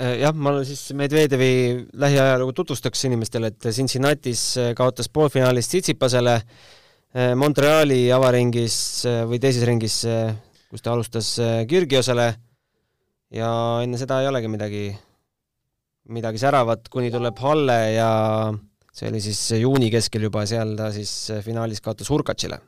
[0.00, 1.52] Äh, jah, ma siis Medvedjevi
[1.98, 6.36] lähiajalugu tutvustaks inimestele, et Cincinnati's äh, kaotas poolfinaalis Tsitsipasele,
[7.14, 8.76] äh, Montreali avaringis
[9.28, 9.98] või teises ringis,
[10.70, 11.34] kus ta alustas
[11.68, 12.28] Kürgiosele
[13.34, 13.50] ja
[13.82, 14.84] enne seda ei olegi midagi,
[16.14, 18.10] midagi säravat, kuni tuleb Halle ja
[18.92, 21.12] see oli siis juuni keskel juba, seal ta siis
[21.44, 22.58] finaalis kaotas Hurkacile.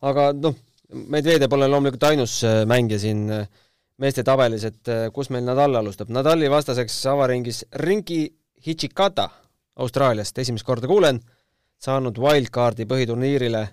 [0.00, 0.56] aga noh,
[0.90, 3.44] Medvedjev pole loomulikult ainus mängija siin äh,
[4.00, 6.10] meeste tabelis, et äh, kus meil Nadal alustab.
[6.10, 8.24] Nadali vastaseks avaringis Rinki
[8.66, 9.28] Hichikata
[9.80, 11.20] Austraaliast, esimest korda kuulen,
[11.80, 13.68] saanud wildcardi põhiturniirile.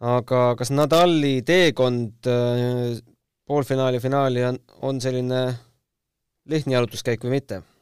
[0.00, 2.98] aga kas Nadali teekond äh,
[3.46, 5.46] poolfinaali, finaali on, on selline
[6.48, 7.75] lihtne jalutuskäik või mitte äh,?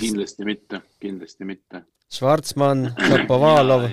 [0.00, 1.84] Kindlasti mitte, kindlasti mitte.
[2.08, 3.88] Schwarzmann, Šapovalov.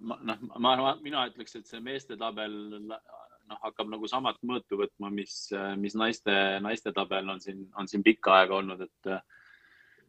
[0.00, 5.10] noh, ma, ma, mina ütleks, et see meeste tabel noh, hakkab nagu samat mõõtu võtma,
[5.12, 5.48] mis,
[5.80, 6.32] mis naiste,
[6.64, 9.12] naiste tabel on siin, on siin pikka aega olnud, et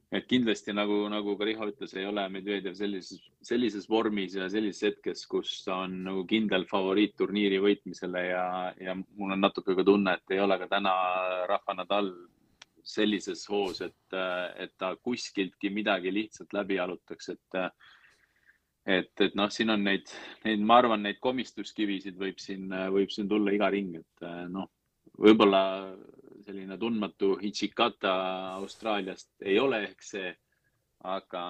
[0.09, 4.87] et kindlasti nagu, nagu ka Riho ütles, ei ole Medvedjev sellises, sellises vormis ja sellises
[4.87, 8.45] hetkes, kus ta on nagu kindel favoriit turniiri võitmisele ja,
[8.81, 10.95] ja mul on natuke ka tunne, et ei ole ka täna
[11.49, 12.09] Rafa Nadal
[12.89, 14.17] sellises hoos, et,
[14.57, 17.61] et ta kuskiltki midagi lihtsalt läbi jalutaks, et
[18.89, 20.09] et, et noh, siin on neid,
[20.45, 24.69] neid, ma arvan, neid komistuskivisid võib siin, võib siin tulla iga ring, et noh,
[25.19, 25.61] võib-olla
[26.45, 28.13] selline tundmatu Hichikata
[28.55, 30.31] Austraaliast ei ole ehk see,
[31.05, 31.43] aga,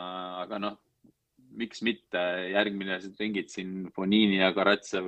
[0.44, 0.78] aga noh,
[1.60, 2.22] miks mitte
[2.52, 5.08] järgmine ringid siin Fonini ja Karatsev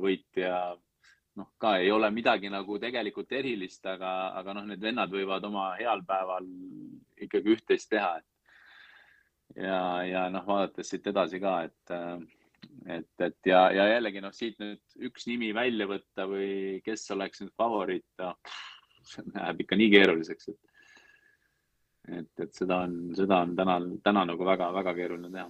[0.00, 0.76] võitja,
[1.40, 5.72] noh, ka ei ole midagi nagu tegelikult erilist, aga, aga noh, need vennad võivad oma
[5.78, 6.46] heal päeval
[7.26, 8.12] ikkagi üht-teist teha,
[9.56, 11.94] ja, ja noh, vaadates siit edasi ka, et,
[12.98, 17.42] et, et ja, ja jällegi noh, siit nüüd üks nimi välja võtta või kes oleks
[17.42, 18.38] nüüd favoriit, noh,
[19.04, 20.62] see läheb ikka nii keeruliseks, et
[22.04, 25.46] et, et seda on, seda on täna, täna nagu väga-väga keeruline teha.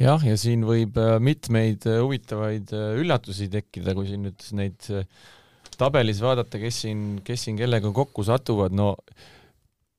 [0.00, 4.90] Jah, ja siin võib äh, mitmeid äh, huvitavaid äh, üllatusi tekkida, kui siin nüüd neid
[5.78, 8.94] tabelis vaadata, kes siin, kes siin kellega kokku satuvad, no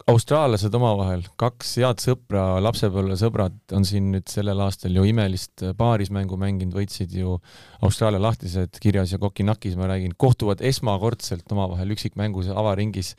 [0.05, 6.75] austraallased omavahel, kaks head sõpra, lapsepõlvesõbrad on siin nüüd sellel aastal ju imelist paarismängu mänginud,
[6.77, 7.39] võitsid ju
[7.85, 13.15] Austraalia lahtised Kirjas ja Kokinakis, ma räägin, kohtuvad esmakordselt omavahel üksikmängus avaringis.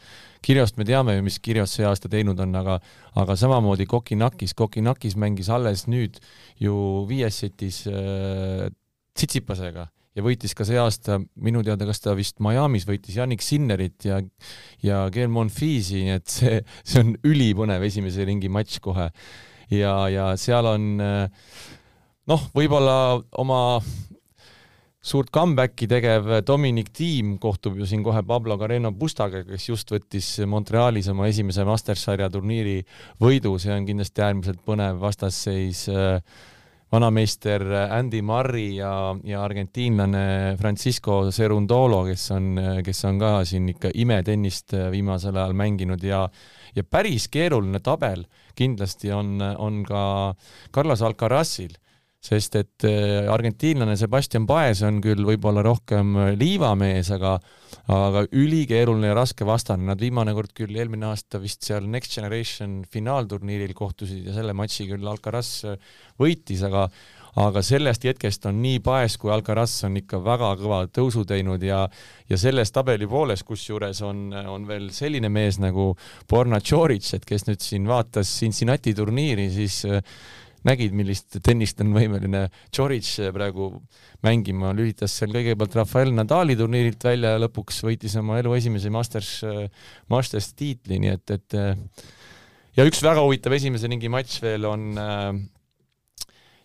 [0.47, 2.79] Kirjost me teame ju, mis Kirjos see aasta teinud on, aga
[3.19, 6.23] aga samamoodi Kokinakis, Kokinakis mängis alles nüüd
[6.63, 6.79] ju
[7.11, 8.71] viies setis äh,
[9.17, 14.09] Tsitsipasega ja võitis ka see aasta minu teada, kas ta vist Miami's võitis Yannick Sinnerit
[14.09, 14.23] ja
[14.85, 19.11] ja Gael Monfisi, nii et see, see on ülipõnev esimese ringi matš kohe.
[19.71, 22.99] ja, ja seal on noh, võib-olla
[23.43, 23.61] oma
[25.07, 30.33] suurt comeback'i tegev Dominic Thiem kohtub ju siin kohe Pablo Carreno Bustaga, kes just võttis
[30.51, 32.81] Montrealis oma esimese Mastersarja turniiri
[33.23, 36.19] võidu, see on kindlasti äärmiselt põnev vastasseis äh,
[36.93, 42.53] vanameister Andy Murray ja, ja argentiinlane Francisco Cerundolo, kes on,
[42.87, 46.27] kes on ka siin ikka imetennist viimasel ajal mänginud ja
[46.77, 50.35] ja päris keeruline tabel kindlasti on, on ka
[50.75, 51.75] Carlos Alcarazil
[52.27, 57.37] sest et äh, argentiinlane Sebastian Paes on küll võib-olla rohkem äh, liivamees, aga
[57.93, 62.81] aga ülikeeruline ja raske vastane, nad viimane kord küll eelmine aasta vist seal Next Generation
[62.91, 66.89] finaalturniiril kohtusid ja selle matši küll Alcaraz äh, võitis, aga
[67.37, 71.83] aga sellest hetkest on nii Paes kui Alcaraz on ikka väga kõva tõusu teinud ja
[72.27, 75.93] ja selles tabeli pooles, kusjuures on, on veel selline mees nagu
[76.31, 79.85] Borna Tšoric, et kes nüüd siin vaatas Cincinnati turniiri, siis
[80.67, 83.71] nägid, millist tennist on võimeline Djoric praegu
[84.27, 89.33] mängima, lülitas seal kõigepealt Rafael Nadali turniirilt välja ja lõpuks võitis oma elu esimese Masters,
[90.13, 91.61] Masters tiitli, nii et, et
[92.77, 95.31] ja üks väga huvitav esimese ringi matš veel on äh,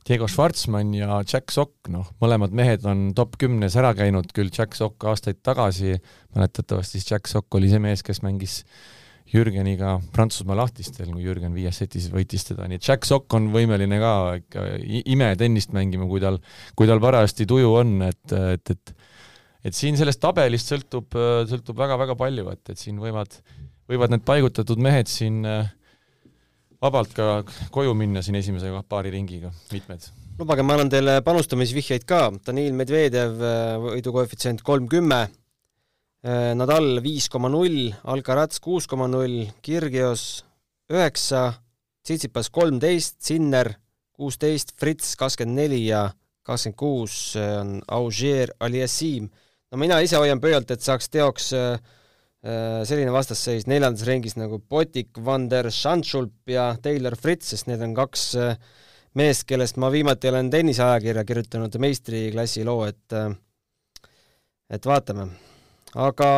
[0.07, 4.73] Diego Schwartzmann ja Jack Sock, noh, mõlemad mehed on top kümnes ära käinud, küll Jack
[4.77, 5.93] Sock aastaid tagasi,
[6.35, 8.63] mäletatavasti siis Jack Sock oli see mees, kes mängis
[9.31, 13.99] Jürgeniga Prantsusmaa lahtistel, kui Jürgen viies setis võitis teda, nii et Jack Sock on võimeline
[14.01, 14.65] ka ikka
[15.13, 16.41] imetennist mängima, kui tal,
[16.75, 18.95] kui tal parajasti tuju on, et, et, et
[19.61, 21.13] et siin sellest tabelist sõltub,
[21.49, 23.35] sõltub väga-väga palju, et, et siin võivad,
[23.89, 25.43] võivad need paigutatud mehed siin
[26.81, 30.07] vabalt ka koju minna siin esimese paari ringiga, mitmed.
[30.39, 33.37] lubage, ma annan teile panustamisvihjeid ka, Danil Medvedev
[33.85, 35.40] võidukoefitsient kolm kümme Äh,
[36.21, 40.43] Nadal viis koma null, Alcaraz kuus koma null, Kirgios
[40.93, 41.47] üheksa,
[42.05, 43.71] Tsitsipas kolmteist, Sinner
[44.13, 46.03] kuusteist, Fritz kakskümmend neli ja
[46.45, 49.31] kakskümmend kuus on Auger Aliassim.
[49.71, 51.81] no mina ise hoian pöialt, et saaks teoks äh,
[52.45, 57.81] äh, selline vastasseis neljandas ringis nagu Botik, Van der Schanschulp ja Taylor Fritz, sest need
[57.81, 58.35] on kaks
[59.17, 63.21] meest, kellest ma viimati olen tenniseajakirja kirjutanud meistriklassi loo, et
[64.71, 65.31] et vaatame
[65.95, 66.31] aga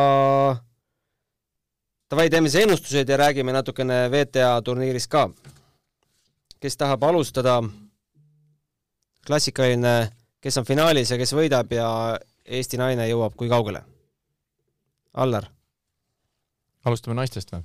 [2.10, 5.28] davai, teeme siis ennustused ja räägime natukene WTA turniirist ka.
[6.60, 7.62] kes tahab alustada?
[9.26, 11.88] klassikaline, kes on finaalis ja kes võidab ja
[12.44, 13.80] Eesti naine jõuab kui kaugele?
[15.14, 15.46] Allar.
[16.84, 17.62] alustame naistest või?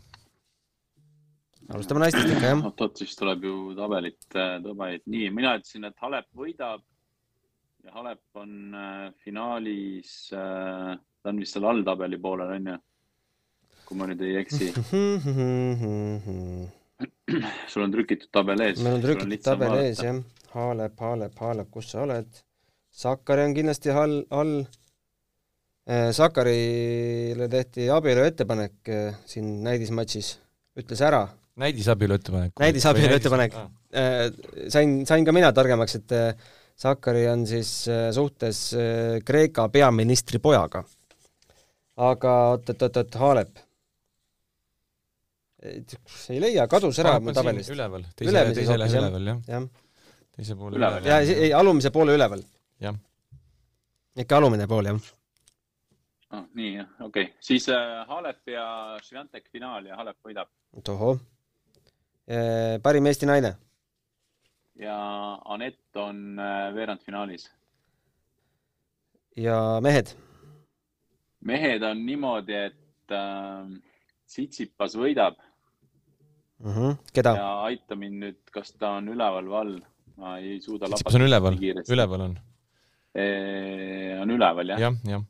[1.74, 2.64] alustame naistest ikka, jah.
[2.70, 5.04] oot-oot, siis tuleb ju tabelit, tabelit.
[5.06, 6.86] nii, mina ütlesin, et Halep võidab
[7.84, 12.78] ja Halep on äh, finaalis äh, ta on vist seal alltabeli poolel, on ju?
[13.90, 14.70] kui ma nüüd ei eksi
[17.72, 18.82] sul on trükitud tabel ees.
[18.84, 19.88] meil on trükitud tabel vaadata.
[19.88, 20.20] ees, jah.
[20.50, 22.30] Haalep, Haalep, Haalep, kus sa oled?
[22.90, 24.54] Sakari on kindlasti all, all.
[25.90, 30.32] Äh, Sakarile tehti abielu ettepanek äh, siin näidismatšis,
[30.82, 31.28] ütles ära.
[31.60, 32.54] näidisabielu ettepanek?
[32.62, 33.58] näidisabielu ettepanek.
[33.94, 34.30] Äh,
[34.74, 36.18] sain, sain ka mina targemaks, et
[36.80, 37.72] Sakari on siis
[38.16, 38.60] suhtes
[39.28, 40.86] Kreeka peaministri pojaga
[42.00, 43.60] aga oot-oot-oot, Haalep.
[46.32, 47.72] ei leia, kadus ära mu tabelist.
[47.74, 49.62] üleval, teise, teise lehe üleval, jah ja..
[50.38, 51.08] teise poole üleval.
[51.10, 52.44] ja, ei, alumise poole üleval.
[52.80, 52.96] jah.
[54.24, 55.02] ikka alumine pool, jah
[56.32, 56.46] ah,.
[56.54, 58.70] nii, jah, okei okay., siis äh, Halep ja
[59.04, 60.52] Švjantek finaal ja Halep võidab.
[60.84, 61.20] tohoh
[62.24, 62.80] e,.
[62.86, 63.58] parim Eesti naine.
[64.80, 64.96] ja
[65.44, 67.50] Anett on äh, veerandfinaalis.
[69.36, 70.16] ja mehed
[71.46, 73.70] mehed on niimoodi, et äh,
[74.30, 75.40] Tsitsipas võidab
[76.60, 76.74] mm.
[76.74, 76.98] -hmm.
[77.14, 77.34] keda?
[77.38, 79.76] ja aita mind nüüd, kas ta on üleval või all,
[80.22, 80.90] ma ei suuda.
[80.92, 82.40] Tsitsipas on üleval, üleval on
[83.16, 83.26] e,.
[84.22, 84.86] on üleval jah?
[84.86, 85.28] jah, jah.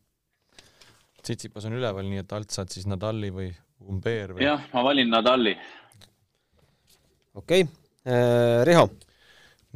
[1.24, 3.52] Tsitsipas on üleval, nii et alt saad siis Nadali või
[3.88, 4.44] Umber või?
[4.44, 5.56] jah, ma valin Nadali.
[7.34, 7.70] okei okay.
[8.04, 8.90] äh,, Riho.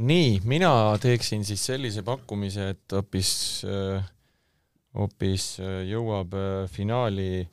[0.04, 3.32] nii, mina teeksin siis sellise pakkumise, et hoopis
[3.70, 4.13] äh,
[4.98, 7.46] hoopis äh, jõuab äh, finaali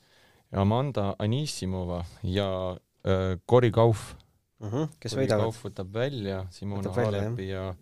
[0.52, 4.66] Amanda Anissimova ja äh, Cory Kauf uh.
[4.66, 4.88] Mhm, -huh.
[5.00, 5.48] kes võidavad?
[5.48, 7.74] Kauf võtab välja Simona Halepi ja,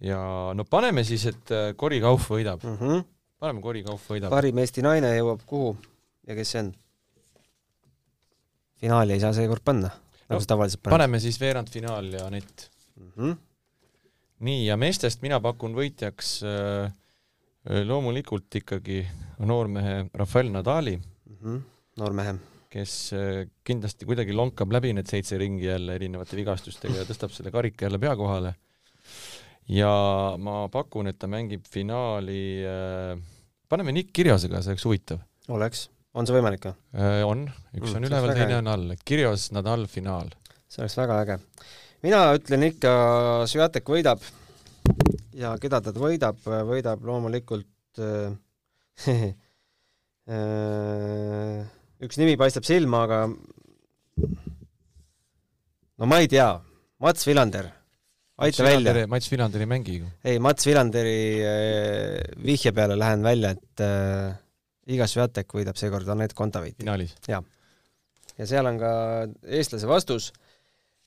[0.00, 0.20] ja
[0.54, 2.70] no paneme siis, et Cory Kauf võidab uh.
[2.70, 2.90] Mhm.
[2.90, 3.04] -huh.
[3.38, 4.30] paneme Cory Kauf võidab.
[4.30, 5.76] parim Eesti naine jõuab kuhu
[6.26, 6.74] ja kes see on?
[8.76, 9.90] finaali ei saa seekord panna,
[10.28, 10.98] nagu sa tavaliselt paned.
[10.98, 13.02] paneme siis veerandfinaal ja Anett uh.
[13.02, 13.30] Mhm.
[13.30, 13.36] -huh.
[14.38, 16.90] nii, ja meestest mina pakun võitjaks Äh,
[17.66, 19.00] loomulikult ikkagi
[19.46, 21.36] noormehe Rafael Nadali mm.
[21.42, 21.60] -hmm.
[21.98, 22.34] noormehe.
[22.70, 27.50] kes äh, kindlasti kuidagi lonkab läbi need seitse ringi jälle erinevate vigastustega ja tõstab selle
[27.50, 28.54] karika jälle pea kohale.
[29.68, 29.90] ja
[30.38, 33.18] ma pakun, et ta mängib finaali äh,,
[33.68, 35.18] paneme Nick Kirjosega, see oleks huvitav.
[35.48, 37.26] oleks, on see võimalik või äh,?
[37.26, 40.30] on, üks mm, on üleval, teine on all, et Kirjos, Nadal, finaal.
[40.68, 41.38] see oleks väga äge.
[42.02, 42.92] mina ütlen ikka,
[43.50, 44.22] Sviatek võidab
[45.36, 48.32] ja keda ta võidab, võidab loomulikult äh,
[50.32, 51.58] äh,
[52.06, 53.18] üks nimi paistab silma, aga
[55.96, 56.48] no ma ei tea,
[57.04, 57.68] Mats Villander,
[58.40, 59.04] aita Mats välja.
[59.12, 60.08] Mats Villander ei mängi ju.
[60.24, 64.32] ei, Mats Villanderi äh, vihje peale lähen välja, et äh,
[64.96, 66.80] Iga Sviatek võidab seekord Anett Kontaveiti.
[66.84, 67.16] finaalis?
[67.28, 67.44] jah.
[68.38, 68.92] ja seal on ka
[69.44, 70.32] eestlase vastus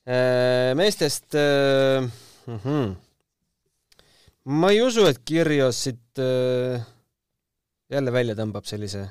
[0.06, 0.74] äh,.
[0.78, 2.66] meestest äh, uh mhm.
[2.66, 3.09] -huh
[4.44, 6.84] ma ei usu, et Kirjos siit äh,
[7.90, 9.06] jälle välja tõmbab sellise,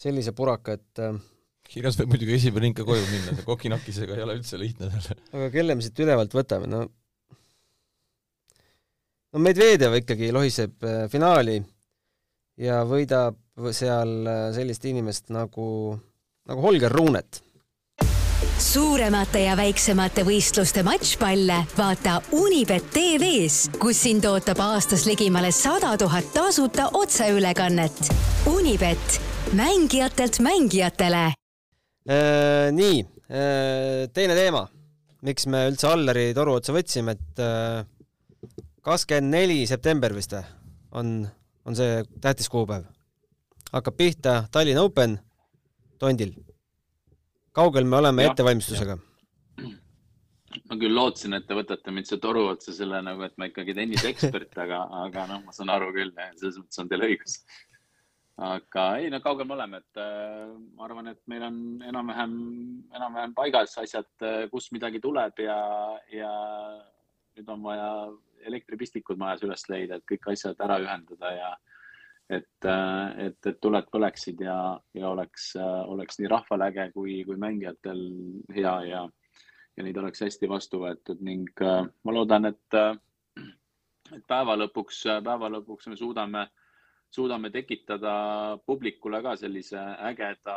[0.00, 1.16] sellise puraka, et äh,
[1.64, 5.16] Kirjas võib muidugi esimene ring ka koju minna, kokinakisega ei ole üldse lihtne talle.
[5.32, 6.84] aga kelle me siit ülevalt võtame, no
[9.34, 11.58] no Medvedjev ikkagi lohiseb äh, finaali
[12.62, 13.40] ja võidab
[13.74, 15.66] seal äh, sellist inimest nagu,
[16.48, 17.40] nagu Holger Ruunet.
[18.58, 26.30] Suuremate ja väiksemate võistluste matšpalle vaata Unibet tv-s, kus sind ootab aastas ligimale sada tuhat
[26.34, 28.08] tasuta otseülekannet.
[28.50, 29.18] Unibet,
[29.52, 31.24] mängijatelt mängijatele.
[32.04, 33.02] Äh, nii,
[34.12, 34.66] teine teema,
[35.24, 37.44] miks me üldse Alleri toru otsa võtsime, et
[38.84, 40.44] kakskümmend neli september vist või,
[41.00, 41.14] on,
[41.64, 42.84] on see tähtis kuupäev.
[43.72, 45.18] hakkab pihta Tallinna Open
[45.98, 46.34] Tondil.
[47.54, 48.96] Kaugel me oleme ja, ettevalmistusega?
[50.70, 53.74] ma küll lootsin, et te võtate mind siia toru otsa selle nagu, et ma ikkagi
[53.76, 57.40] tenniseekspert, aga, aga noh, ma saan aru küll, selles mõttes on teil õigus.
[58.44, 60.46] aga ei, no kaugel me oleme, et äh,
[60.78, 61.58] ma arvan, et meil on
[61.90, 62.32] enam-vähem,
[62.94, 65.58] enam-vähem paigas asjad, äh, kust midagi tuleb ja,
[66.12, 66.32] ja
[67.34, 67.90] nüüd on vaja
[68.46, 71.52] elektripistikud majas üles leida, et kõik asjad ära ühendada ja
[72.30, 74.56] et, et, et tuled põleksid ja,
[74.96, 78.02] ja oleks, oleks nii rahval äge kui, kui mängijatel
[78.54, 79.02] hea ja,
[79.76, 82.78] ja neid oleks hästi vastu võetud ning ma loodan, et,
[84.14, 86.46] et päeva lõpuks, päeva lõpuks me suudame,
[87.12, 88.14] suudame tekitada
[88.66, 90.56] publikule ka sellise ägeda,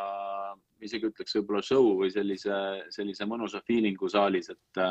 [0.81, 2.55] isegi ütleks võib-olla show või sellise,
[2.95, 4.83] sellise mõnusa feeling'u saalis, et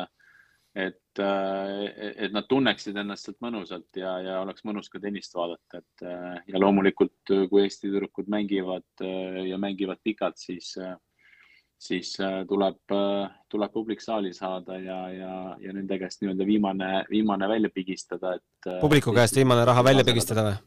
[0.77, 5.81] et, äh, et nad tunneksid ennast sealt mõnusalt ja, ja oleks mõnus ka tennist vaadata,
[5.81, 10.75] et äh, ja loomulikult, kui Eesti tüdrukud mängivad äh, ja mängivad pikalt, siis,
[11.81, 12.13] siis
[12.49, 12.95] tuleb,
[13.49, 18.71] tuleb publik saali saada ja, ja, ja nende käest nii-öelda viimane, viimane välja pigistada, et.
[18.81, 20.57] publiku käest viimane raha välja pigistada või?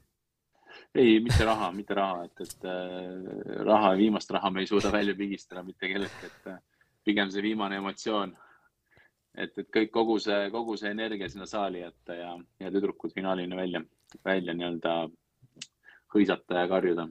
[0.98, 5.62] ei, mitte raha, mitte raha, et, et raha, viimast raha me ei suuda välja pigistada
[5.62, 6.54] mitte kelleltki, et
[7.06, 8.34] pigem see viimane emotsioon
[9.36, 13.56] et, et kõik, kogu see, kogu see energia sinna saali jätta ja, ja tüdrukud finaalini
[13.56, 13.82] välja,
[14.26, 14.94] välja nii-öelda
[16.14, 17.06] hõisata ja karjuda.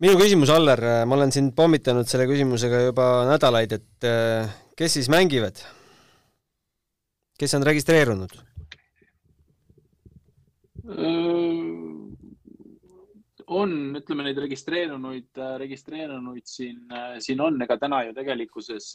[0.00, 5.10] minu küsimus, Aller, ma olen sind pommitanud selle küsimusega juba nädalaid, et äh, kes siis
[5.12, 5.62] mängivad?
[7.40, 8.36] kes on registreerunud?
[13.50, 16.82] on, ütleme neid registreerunuid, registreerunuid siin,
[17.22, 18.92] siin on, ega täna ju tegelikkuses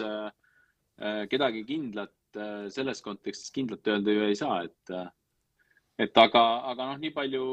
[1.32, 5.08] kedagi kindlat Äh, selles kontekstis kindlalt öelda ju ei saa, et, äh,
[6.04, 7.46] et aga, aga noh, nii palju,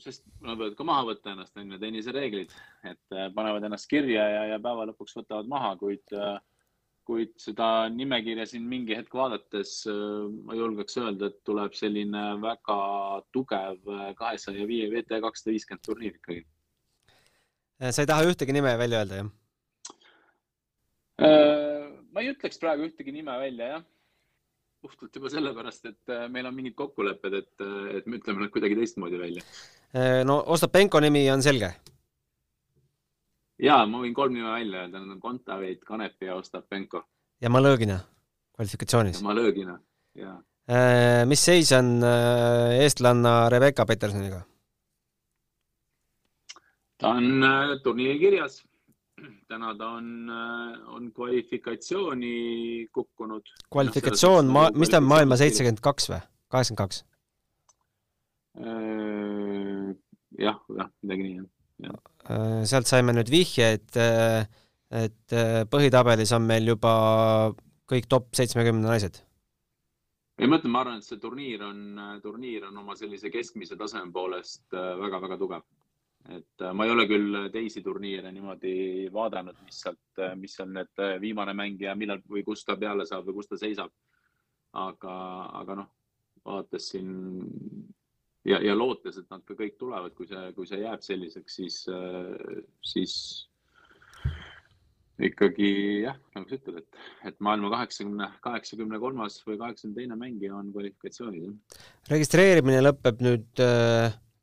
[0.00, 2.54] sest nad võivad ka maha võtta ennast, on ju, tennisereeglid,
[2.88, 6.16] et äh, panevad ennast kirja ja, ja päeva lõpuks võtavad maha, kuid,
[7.08, 9.74] kuid seda nimekirja siin mingi hetk vaadates
[10.46, 12.80] ma julgeks öelda, et tuleb selline väga
[13.34, 16.44] tugev kahesaja viie VT kakssada viiskümmend turniir ikkagi.
[17.90, 19.32] sa ei taha ühtegi nime välja öelda, jah?
[22.12, 23.90] ma ei ütleks praegu ühtegi nime välja, jah
[24.82, 28.52] puhtalt juba sellepärast, et äh, meil on mingid kokkulepped, et, äh, et me ütleme nad
[28.54, 29.44] kuidagi teistmoodi välja.
[29.94, 31.72] Äh, no Ostapenko nimi on selge?
[33.62, 37.04] ja ma võin kolm nime välja öelda, nad on Kontaveit, Kanepi ja Ostapenko.
[37.40, 38.00] ja Malõgina
[38.56, 39.20] kvalifikatsioonis?
[39.22, 39.76] Malõgina,
[40.18, 40.34] jaa.
[41.30, 44.42] mis seis on eestlanna Rebecca Petersoniga?
[46.98, 47.46] ta on
[47.84, 48.60] turniiri kirjas
[49.50, 52.34] täna ta on, äh, on kvalifikatsiooni
[52.92, 53.54] kukkunud.
[53.70, 56.20] kvalifikatsioon, ma, mis ta on maailma seitsekümmend kaks või,
[56.52, 57.02] kaheksakümmend kaks?
[58.62, 59.90] Äh,
[60.42, 61.42] jah, jah, midagi nii,
[61.86, 61.98] jah.
[62.30, 64.00] Äh, sealt saime nüüd vihje, et,
[64.92, 65.36] et
[65.72, 66.94] põhitabelis on meil juba
[67.90, 69.22] kõik top seitsmekümne naised.
[70.38, 71.84] ei, ma ütlen, ma arvan, et see turniir on,
[72.22, 75.66] turniir on oma sellise keskmise taseme poolest väga-väga tugev
[76.30, 80.76] et äh, ma ei ole küll teisi turniire niimoodi vaadanud, mis sealt, äh, mis on
[80.76, 83.92] need äh, viimane mängija, millal või kus ta peale saab või kus ta seisab.
[84.72, 85.14] aga,
[85.60, 85.88] aga noh,
[86.48, 87.08] vaadates siin
[88.48, 91.76] ja, ja lootes, et nad ka kõik tulevad, kui see, kui see jääb selliseks, siis,
[92.80, 93.16] siis
[95.28, 95.68] ikkagi
[96.06, 100.72] jah, nagu sa ütled, et, et maailma kaheksakümne, kaheksakümne kolmas või kaheksakümne teine mängija on
[100.72, 101.52] kvalifikatsioonis.
[102.08, 103.64] registreerimine lõpeb nüüd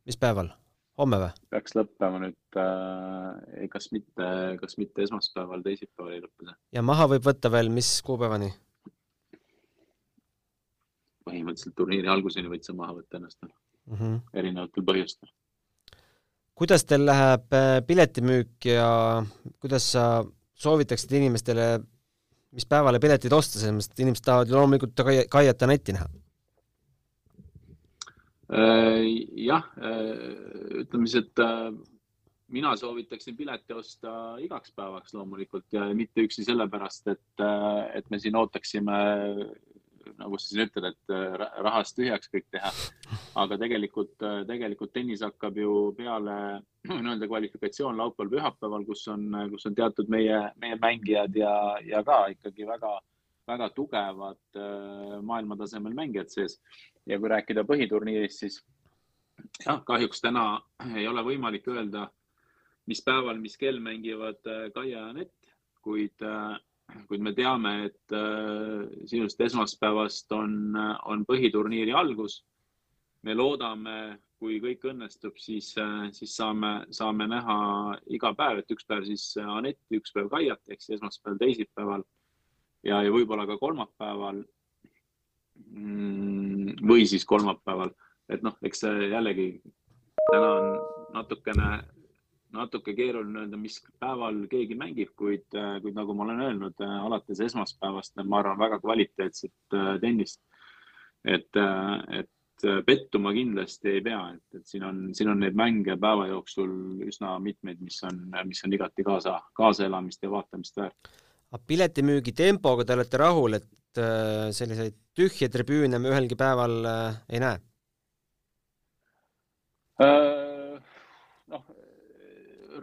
[0.06, 0.54] mis päeval?
[1.00, 1.30] Homme või?
[1.54, 4.30] peaks lõppema nüüd äh,, kas mitte,
[4.62, 6.58] kas mitte esmaspäeval, teisipäeval ei lõppe see.
[6.78, 8.52] ja maha võib võtta veel, mis kuupäevani?
[11.30, 14.18] põhimõtteliselt turniiri alguseni võid sa maha võtta ennast mm -hmm.
[14.42, 15.32] erinevatel põhjustel.
[16.56, 18.90] kuidas teil läheb äh, piletimüük ja
[19.60, 20.26] kuidas sa
[20.60, 21.80] soovitaksid inimestele,
[22.52, 26.10] mis päevale piletid osta, selles mõttes, et inimesed tahavad ju loomulikult Kaiat ja Netti näha
[26.10, 26.29] Äh,
[28.50, 31.70] jah, äh, ütleme siis, et äh,
[32.50, 37.44] mina soovitaksin pileti osta igaks päevaks loomulikult ja mitte üksi sellepärast, et,
[37.94, 38.96] et me siin ootaksime
[40.20, 41.12] nagu sa siin ütled, et
[41.62, 42.72] rahast tühjaks kõik teha.
[43.40, 44.16] aga tegelikult,
[44.50, 46.36] tegelikult tennis hakkab ju peale
[46.90, 51.54] nii-öelda kvalifikatsioon laupäeval-pühapäeval, kus on, kus on teatud meie, meie mängijad ja,
[51.86, 52.98] ja ka ikkagi väga,
[53.50, 54.60] väga tugevad
[55.26, 56.60] maailmatasemel mängijad sees.
[57.10, 58.60] ja kui rääkida põhiturniirist, siis
[59.66, 60.62] jah, kahjuks täna
[60.96, 62.08] ei ole võimalik öelda,
[62.86, 64.42] mis päeval, mis kell mängivad
[64.76, 66.22] Kaia ja Anett, kuid
[67.08, 72.44] kuid me teame, et äh, sisuliselt esmaspäevast on, on põhiturniiri algus.
[73.28, 77.58] me loodame, kui kõik õnnestub, siis, äh, siis saame, saame näha
[78.16, 82.06] iga päev, et üks päev siis Anetti, üks päev Kaiat ehk siis esmaspäeval, teisipäeval
[82.84, 84.44] ja, ja võib-olla ka kolmapäeval.
[85.70, 87.92] Mm, või siis kolmapäeval,
[88.32, 89.52] et noh, eks jällegi
[90.32, 90.70] täna on
[91.14, 91.70] natukene
[92.56, 96.96] natuke keeruline öelda, mis päeval keegi mängib, kuid, äh, kuid nagu ma olen öelnud, äh,
[97.06, 100.42] alates esmaspäevast, ma arvan, väga kvaliteetset äh, tennist.
[101.28, 101.52] et,
[102.16, 106.72] et pettuma kindlasti ei pea, et, et siin on, siin on neid mänge päeva jooksul
[107.04, 111.12] üsna mitmeid, mis on, mis on igati kaasa, kaasaelamist ja vaatamist väärt.
[111.58, 114.02] Piletimüügi tempoga te olete rahul, et
[114.54, 116.76] selliseid tühje tribüüne me ühelgi päeval
[117.28, 117.58] ei näe?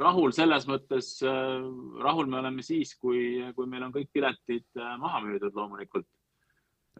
[0.00, 1.64] rahul selles mõttes, äh,
[2.02, 6.08] rahul me oleme siis, kui, kui meil on kõik piletid äh, maha müüdud loomulikult.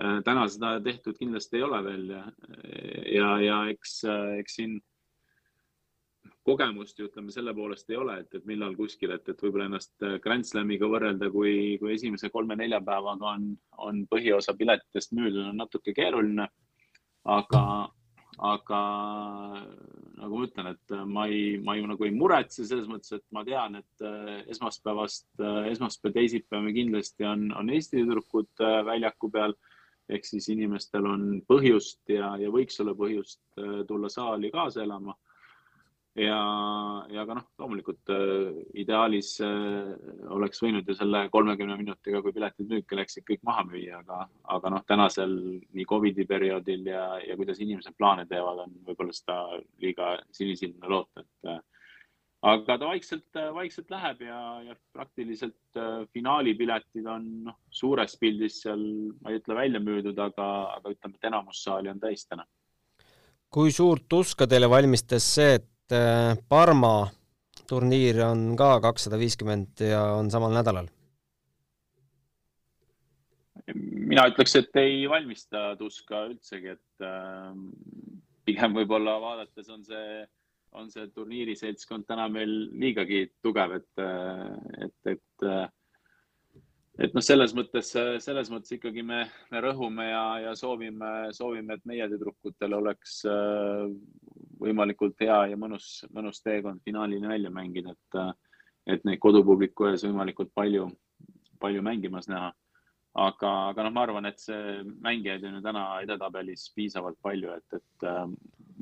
[0.01, 2.25] Äh, täna seda tehtud kindlasti ei ole veel ja,
[3.12, 3.99] ja, ja eks,
[4.41, 4.79] eks siin
[6.47, 10.07] kogemust ju ütleme selle poolest ei ole, et, et millal kuskil, et, et võib-olla ennast
[10.22, 13.51] Grand Slamiga võrrelda, kui, kui esimese kolme-nelja päevaga on,
[13.82, 16.49] on põhiosa piletitest müüdud, on natuke keeruline.
[17.26, 17.62] aga,
[18.47, 18.80] aga
[20.16, 23.42] nagu ma ütlen, et ma ei, ma ju nagu ei muretse selles mõttes, et ma
[23.47, 29.57] tean, et äh, esmaspäevast, äh, esmaspäev, teisipäev kindlasti on, on Eesti tüdrukud äh, väljaku peal.
[30.07, 33.40] ehk siis inimestel on põhjust ja, ja võiks olla põhjust
[33.88, 35.16] tulla saali kaasa elama
[36.17, 36.39] ja,
[37.12, 39.93] ja ka noh, loomulikult äh, ideaalis äh,
[40.33, 44.25] oleks võinud ju selle kolmekümne minutiga, kui piletid müüki läksid, kõik maha müüa, aga,
[44.57, 45.37] aga noh, tänasel
[45.77, 49.41] nii Covidi perioodil ja, ja kuidas inimesed plaane teevad, on võib-olla seda
[49.83, 51.62] liiga sinisilmne loota, et äh,
[52.47, 54.41] aga ta vaikselt, vaikselt läheb ja,
[54.71, 58.83] ja praktiliselt äh, finaalipiletid on noh, suures pildis seal,
[59.21, 60.51] ma ei ütle välja müüdud, aga,
[60.81, 62.49] aga ütleme, et enamus saali on täis täna.
[63.53, 67.07] kui suurt uska teile valmistas see, et et äh, Parma
[67.70, 70.91] turniir on ka kakssada viiskümmend ja on samal nädalal?
[74.07, 77.55] mina ütleks, et ei valmista tuska üldsegi, et äh,
[78.47, 80.20] pigem võib-olla vaadates on see,
[80.78, 85.49] on see turniiriseltskond täna meil liigagi tugev, et, äh, et, et
[87.03, 87.90] et noh, selles mõttes,
[88.24, 89.22] selles mõttes ikkagi me,
[89.53, 93.84] me rõhume ja, ja soovime, soovime, et meie tüdrukutel oleks äh,
[94.62, 98.20] võimalikult hea ja mõnus, mõnus teekond finaalini välja mängida, et,
[98.97, 100.88] et neid kodupubliku ees võimalikult palju,
[101.61, 102.53] palju mängimas näha.
[103.16, 107.80] aga, aga noh, ma arvan, et see mängijaid on ju täna edetabelis piisavalt palju, et,
[107.80, 108.24] et äh,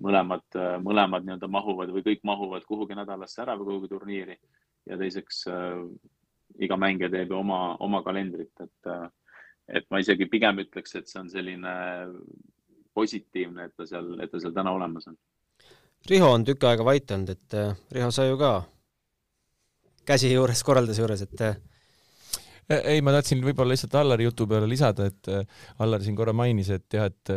[0.04, 0.46] mõlemad,
[0.82, 4.38] mõlemad nii-öelda mahuvad või kõik mahuvad kuhugi nädalasse ära või kuhugi turniiri
[4.90, 5.82] ja teiseks äh,
[6.62, 8.90] iga mängija teeb ju oma, oma kalendrit, et,
[9.68, 11.74] et ma isegi pigem ütleks, et see on selline
[12.94, 15.18] positiivne, et ta seal, et ta seal täna olemas on.
[16.10, 17.58] Riho on tükk aega vait olnud, et
[17.96, 18.54] Riho, sa ju ka
[20.06, 21.46] käsi juures, korralduse juures, et
[22.84, 25.32] ei, ma tahtsin võib-olla lihtsalt Allari jutu peale lisada, et
[25.84, 27.32] Allar siin korra mainis, et jah, et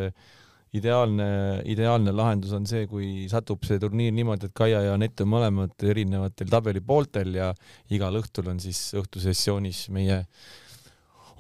[0.75, 1.27] ideaalne,
[1.71, 5.87] ideaalne lahendus on see, kui satub see turniir niimoodi, et Kaia ja Anett on mõlemad
[5.87, 7.53] erinevatel tabeli pooltel ja
[7.93, 10.23] igal õhtul on siis õhtusessioonis meie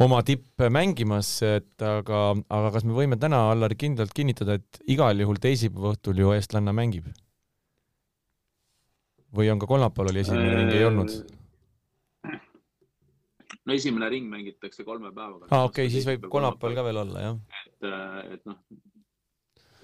[0.03, 2.21] oma tipp mängimas, et aga,
[2.53, 6.75] aga kas me võime täna, Allar, kindlalt kinnitada, et igal juhul teisipäeva õhtul ju eestlanna
[6.75, 7.09] mängib?
[9.37, 11.11] või on ka kolmapäeval oli esimene ring, ei olnud?
[13.67, 15.49] no esimene ring mängitakse kolme päevaga.
[15.49, 17.63] aa ah,, okei okay,, siis võib kolmapäeval ka veel olla, jah.
[17.67, 17.89] et,
[18.37, 18.61] et noh,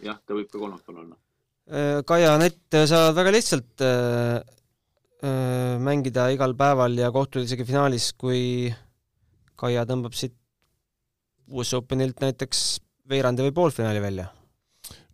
[0.04, 1.20] jah, ta võib ka kolmapäeval olla.
[1.72, 4.40] Äh, Kaia Nett, sa saad väga lihtsalt äh,
[5.24, 8.72] äh, mängida igal päeval ja kohtuda isegi finaalis, kui
[9.60, 10.36] Kaia tõmbab siit
[11.54, 14.28] US Openilt näiteks veerandi või poolfinaali välja.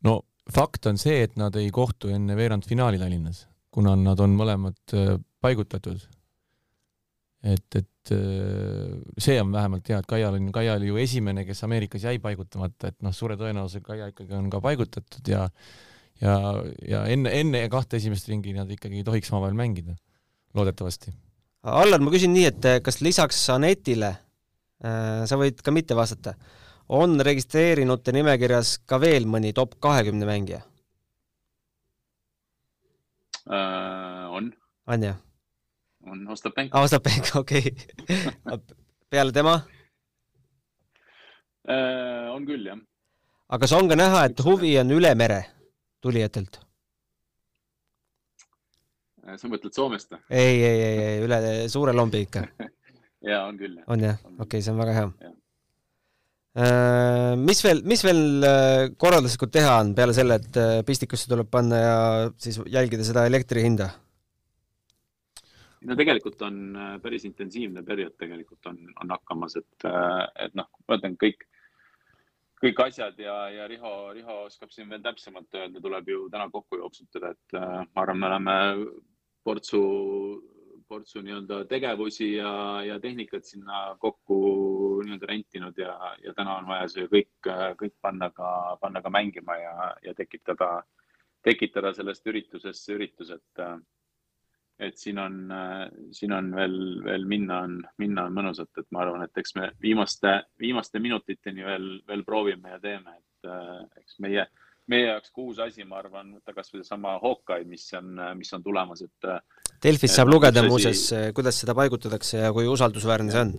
[0.05, 4.97] no fakt on see, et nad ei kohtu enne veerandfinaali Tallinnas, kuna nad on mõlemad
[4.97, 6.01] äh, paigutatud
[7.43, 11.63] et, et äh, see on vähemalt hea, et Kaial on, Kaia oli ju esimene, kes
[11.67, 15.45] Ameerikas jäi paigutamata, et noh, suure tõenäosusega Kaia ikkagi on ka paigutatud ja
[16.19, 16.35] ja,
[16.83, 19.95] ja enne, enne kahte esimest ringi nad ikkagi ei tohiks omavahel mängida,
[20.57, 21.13] loodetavasti.
[21.69, 26.35] Allar, ma küsin nii, et kas lisaks Anetile äh,, sa võid ka mitte vastata,
[26.95, 30.63] on registreerinute nimekirjas ka veel mõni top kahekümne mängija?
[33.49, 34.51] on.
[34.87, 35.17] on jah?
[36.07, 36.79] On Ostapenko.
[36.79, 37.75] Ostapenko, okei
[38.53, 38.77] okay.
[39.09, 39.59] peale tema?
[42.33, 42.79] on küll, jah.
[43.49, 45.43] aga kas on ka näha, et huvi on üle mere
[46.01, 46.61] tulijatelt?
[49.37, 50.21] sa mõtled Soomest või?
[50.33, 52.47] ei, ei, ei, ei, üle suure lombi ikka
[53.29, 53.77] ja on küll.
[53.85, 54.17] on jah?
[54.23, 55.35] okei okay,, see on väga hea.
[56.59, 58.23] Uh, mis veel, mis veel
[58.99, 61.97] korralduslikult teha on peale selle, et pistikusse tuleb panna ja
[62.41, 63.91] siis jälgida seda elektri hinda?
[65.88, 66.59] No tegelikult on
[67.03, 69.88] päris intensiivne periood tegelikult on, on hakkamas, et,
[70.45, 71.45] et noh, ma ütlen kõik,
[72.59, 76.82] kõik asjad ja, ja Riho, Riho oskab siin veel täpsemalt öelda, tuleb ju täna kokku
[76.82, 78.55] jooksutada, et ma arvan, me oleme
[79.43, 79.84] portsu
[80.89, 82.51] portsu nii-öelda tegevusi ja,
[82.82, 84.38] ja tehnikat sinna kokku
[85.05, 87.49] nii-öelda rentinud ja, ja täna on vaja see kõik,
[87.82, 88.49] kõik panna ka,
[88.82, 89.73] panna ka mängima ja,
[90.07, 90.71] ja tekitada,
[91.45, 93.63] tekitada sellest üritusest see üritus, et,
[94.80, 95.34] et siin on,
[96.15, 99.71] siin on veel, veel minna on, minna on mõnusat, et ma arvan, et eks me
[99.82, 104.47] viimaste, viimaste minutiteni veel, veel proovime ja teeme, et eks meie
[104.89, 108.63] meie jaoks ka uus asi, ma arvan, võtta kasvõi seesama Hawkeye, mis on, mis on
[108.65, 109.27] tulemas, et.
[109.84, 111.03] Delfis saab lugeda muuseas,
[111.36, 113.53] kuidas seda paigutatakse ja kui usaldusväärne see on.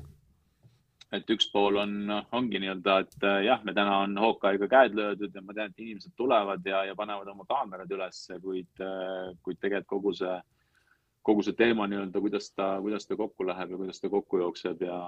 [1.16, 1.95] et üks pool on,
[2.39, 6.14] ongi nii-öelda, et jah, me täna on Hawkeye'ga käed löödud ja ma tean, et inimesed
[6.18, 8.85] tulevad ja, ja panevad oma kaamerad ülesse, kuid,
[9.43, 10.37] kuid tegelikult kogu see,
[11.23, 14.87] kogu see teema nii-öelda, kuidas ta, kuidas ta kokku läheb ja kuidas ta kokku jookseb
[14.87, 15.01] ja,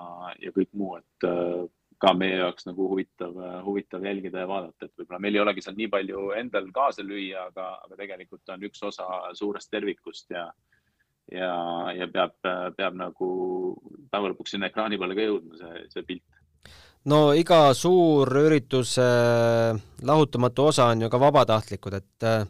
[0.42, 1.28] ja kõik muu, et
[2.02, 5.78] ka meie jaoks nagu huvitav, huvitav jälgida ja vaadata, et võib-olla meil ei olegi seal
[5.78, 9.06] nii palju endal kaasa lüüa, aga, aga tegelikult on üks osa
[9.38, 10.48] suurest tervikust ja,
[11.30, 11.52] ja,
[11.96, 12.34] ja peab,
[12.76, 13.28] peab nagu
[14.10, 16.40] päeva lõpuks sinna ekraani peale ka jõudma, see, see pilt.
[17.12, 19.06] no iga suur ürituse
[20.02, 22.42] lahutamatu osa on ju ka vabatahtlikud, et äh,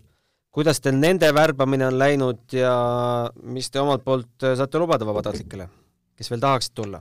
[0.52, 2.74] kuidas teil nende värbamine on läinud ja
[3.42, 5.68] mis te omalt poolt saate lubada vabatahtlikele,
[6.16, 7.00] kes veel tahaksid tulla?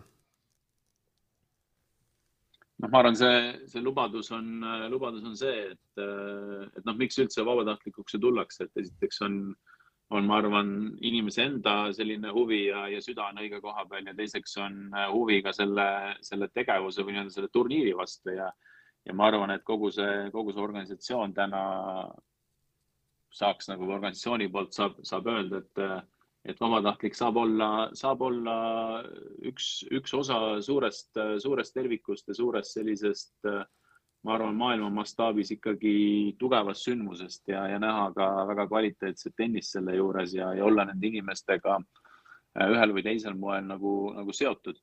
[2.81, 7.45] noh, ma arvan, see, see lubadus on, lubadus on see, et, et noh, miks üldse
[7.45, 9.37] vabatahtlikuks ju tullakse, et esiteks on,
[10.15, 10.71] on, ma arvan,
[11.05, 14.81] inimese enda selline huvi ja, ja süda on õige koha peal ja teiseks on
[15.13, 15.87] huvi ka selle,
[16.25, 18.49] selle tegevuse või nii-öelda selle turniiri vastu ja,
[19.05, 21.63] ja ma arvan, et kogu see, kogu see organisatsioon täna
[23.31, 25.83] saaks nagu organisatsiooni poolt saab, saab öelda, et
[26.49, 28.55] et vabatahtlik saab olla, saab olla
[29.45, 31.13] üks, üks osa suurest,
[31.43, 33.35] suurest tervikust ja suurest sellisest,
[34.25, 35.93] ma arvan, maailma mastaabis ikkagi
[36.41, 41.11] tugevast sündmusest ja, ja näha ka väga kvaliteetset tennist selle juures ja, ja olla nende
[41.11, 41.77] inimestega
[42.71, 44.81] ühel või teisel moel nagu, nagu seotud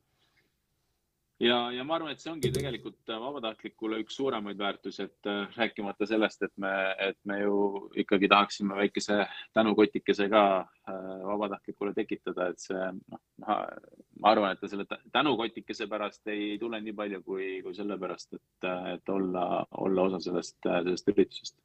[1.40, 6.08] ja, ja ma arvan, et see ongi tegelikult vabatahtlikule üks suuremaid väärtusi, et äh, rääkimata
[6.10, 6.72] sellest, et me,
[7.08, 7.58] et me ju
[8.02, 9.20] ikkagi tahaksime väikese
[9.56, 10.96] tänukotikese ka äh,
[11.28, 16.96] vabatahtlikule tekitada, et see noh, ma arvan, et ta selle tänukotikese pärast ei tule nii
[16.98, 21.56] palju kui, kui sellepärast, et, et olla, olla osa sellest, sellest üritusest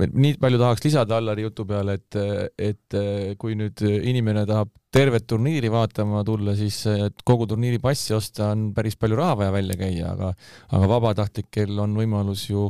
[0.03, 2.19] nii palju tahaks lisada Allari jutu peale, et,
[2.59, 2.97] et
[3.39, 6.81] kui nüüd inimene tahab tervet turniiri vaatama tulla, siis
[7.27, 10.33] kogu turniiri passi osta on päris palju raha vaja välja käia, aga,
[10.75, 12.69] aga vabatahtlikel on võimalus ju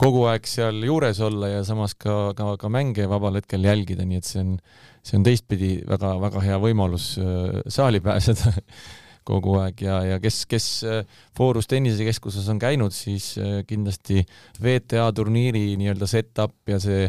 [0.00, 4.20] kogu aeg seal juures olla ja samas ka, ka, ka mänge vabal hetkel jälgida, nii
[4.20, 4.54] et see on,
[5.04, 8.54] see on teistpidi väga-väga hea võimalus äh, saali pääseda
[9.30, 11.20] kogu aeg ja, ja kes, kes äh,
[11.68, 14.24] tennisekeskuses on käinud, siis äh, kindlasti
[14.62, 17.08] VTA turniiri nii-öelda set-up ja see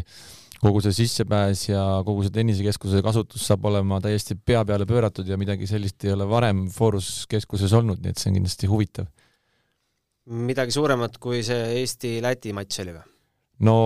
[0.62, 5.38] kogu see sissepääs ja kogu see tennisekeskuse kasutus saab olema täiesti pea peale pööratud ja
[5.40, 9.10] midagi sellist ei ole varem Forus keskuses olnud, nii et see on kindlasti huvitav.
[10.26, 13.11] midagi suuremat kui see Eesti-Läti matš oli või?
[13.66, 13.76] No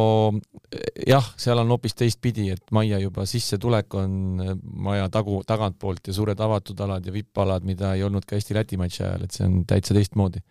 [1.07, 4.53] jah, seal on hoopis teistpidi, et majja juba sissetulek on äh,
[4.87, 9.03] maja tagu, tagantpoolt ja suured avatud alad ja vippalad, mida ei olnud ka Eesti-Läti matši
[9.05, 10.43] ajal, et see on täitsa teistmoodi.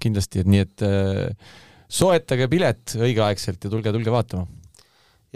[0.00, 1.50] kindlasti, et nii, et äh,
[1.90, 4.46] soetage pilet õigeaegselt ja tulge, tulge vaatama.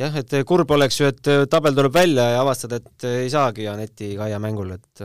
[0.00, 4.14] jah, et kurb oleks ju, et tabel tuleb välja ja avastad, et ei saagi Aneti
[4.16, 5.04] Kaia mängul, et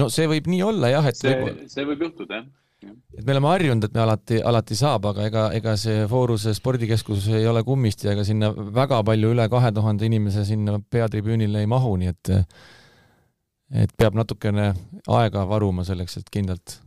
[0.00, 1.36] no see võib nii olla jah, et see,
[1.68, 2.48] see võib juhtuda, jah
[2.80, 7.28] et me oleme harjunud, et me alati, alati saab, aga ega, ega see Fooruse spordikeskus
[7.36, 11.70] ei ole kummist ja ega sinna väga palju üle kahe tuhande inimese sinna peatribüünile ei
[11.70, 12.32] mahu, nii et
[13.84, 14.72] et peab natukene
[15.06, 16.80] aega varuma selleks, et kindlalt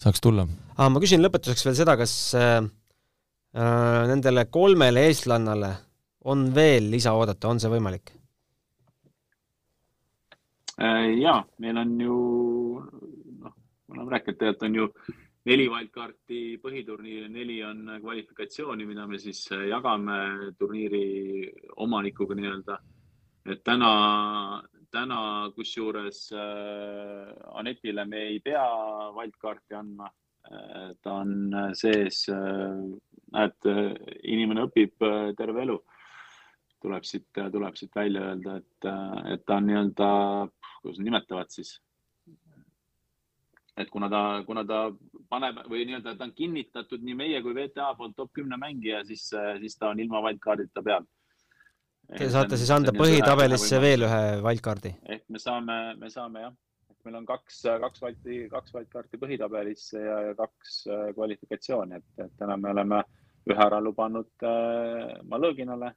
[0.00, 0.46] saaks tulla.
[0.76, 2.58] aa, ma küsin lõpetuseks veel seda, kas äh,
[3.56, 5.74] äh, nendele kolmele eestlannale
[6.30, 8.12] on veel lisa oodata, on see võimalik?
[10.80, 12.18] Äh, ja meil on ju,
[13.90, 14.86] me oleme rääkinud, tegelikult on ju
[15.48, 20.16] neli wildcardi põhiturniiri, neli on kvalifikatsiooni, mida me siis äh, jagame
[20.58, 21.04] turniiri
[21.84, 22.78] omanikuga nii-öelda.
[23.50, 23.92] et täna,
[24.92, 25.20] täna
[25.56, 28.66] kusjuures äh, Anetile me ei pea
[29.16, 30.10] wildcardi andma
[30.44, 30.90] äh,.
[31.02, 32.84] ta on sees äh,,
[33.32, 33.70] näed,
[34.22, 35.78] inimene õpib äh, terve elu
[36.80, 38.88] tuleb siit, tuleb siit välja öelda, et,
[39.34, 40.06] et ta on nii-öelda,
[40.80, 41.74] kuidas nimetavad siis.
[43.82, 44.80] Et kuna ta, kuna ta
[45.30, 49.28] paneb või nii-öelda ta on kinnitatud nii meie kui VTA poolt top kümne mängija, siis,
[49.32, 51.06] siis ta on ilma wildcard'ita peal.
[52.10, 54.96] Te saate siis anda põhitabelisse veel ühe wildcard'i?
[55.16, 56.54] ehk me saame, me saame jah,
[57.06, 60.82] meil on kaks, kaks valti, kaks wildcard'i põhitabelisse ja, ja kaks
[61.14, 63.02] kvalifikatsiooni, et, et täna me oleme
[63.50, 65.94] ühe ära lubanud äh, Malõginale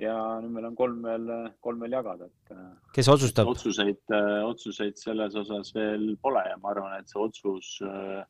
[0.00, 1.26] ja nüüd meil on kolm veel,
[1.64, 2.54] kolm veel jagada, et.
[2.54, 3.50] Äh, kes otsustab?
[3.52, 8.22] otsuseid, äh, otsuseid selles osas veel pole ja ma arvan, et see otsus äh,,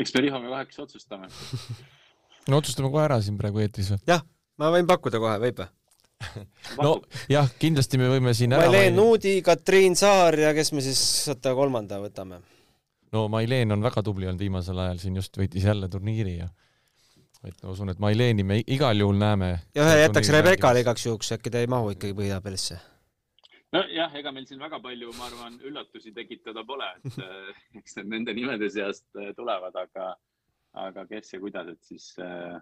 [0.00, 1.28] eks me Rihoga kahekesi otsustame
[2.48, 4.02] no otsustame kohe ära siin praegu eetris või?
[4.08, 4.24] jah,
[4.60, 5.70] ma võin pakkuda kohe, võib või?
[6.84, 6.94] no
[7.32, 11.02] jah, kindlasti me võime siin ära Mailen Nuudi, Katriin Saar ja kes me siis,
[11.34, 12.40] oota, kolmanda võtame?
[13.12, 16.48] no Mailen on väga tubli olnud viimasel ajal, siin just võitis jälle turniiri ja
[17.48, 19.52] et ma usun, et Maileni me igal juhul näeme.
[19.74, 22.78] ja ühe jätaks Rebekale igaks juhuks, äkki ta ei mahu ikkagi põhitabelisse?
[23.72, 28.12] nojah, ega meil siin väga palju, ma arvan, üllatusi tekitada pole, et eh, eks need
[28.14, 30.12] nende nimede seast eh, tulevad, aga,
[30.86, 32.58] aga kes ja kuidas, et siis äh,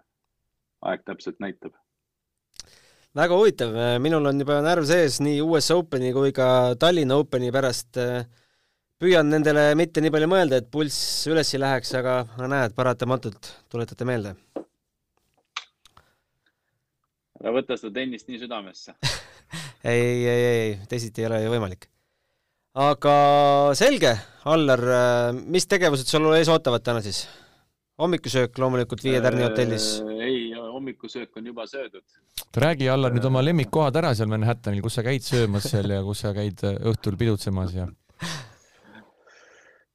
[0.87, 1.75] aeg täpselt näitab.
[3.17, 7.99] väga huvitav, minul on juba närv sees nii US Openi kui ka Tallinna Openi pärast.
[9.01, 14.05] püüan nendele mitte nii palju mõelda, et pulss üles ei läheks, aga näed, paratamatult tuletate
[14.05, 14.35] meelde
[17.41, 18.95] ära võta seda tennist nii südamesse
[19.91, 21.87] ei, ei, ei, teisiti ei ole ju võimalik.
[22.77, 23.15] aga
[23.77, 24.15] selge,
[24.51, 24.83] Allar,
[25.43, 27.25] mis tegevused sul ees ootavad täna siis?
[28.01, 29.87] hommikusöök loomulikult Viie Tärni hotellis?
[30.01, 32.05] Äh, ei, hommikusöök on juba söödud.
[32.57, 36.23] räägi, Allar, nüüd oma lemmikkohad ära seal Manhattanil, kus sa käid söömas seal ja kus
[36.25, 37.87] sa käid äh, õhtul pidutsemas ja?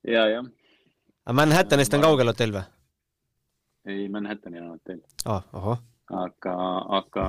[0.07, 0.47] ja, jah.
[1.27, 2.65] aga Manhattanist on kaugel hotell või?
[3.87, 5.05] ei, Manhattani on hotell.
[5.27, 5.85] aa, ahah
[6.15, 6.55] aga,
[7.01, 7.27] aga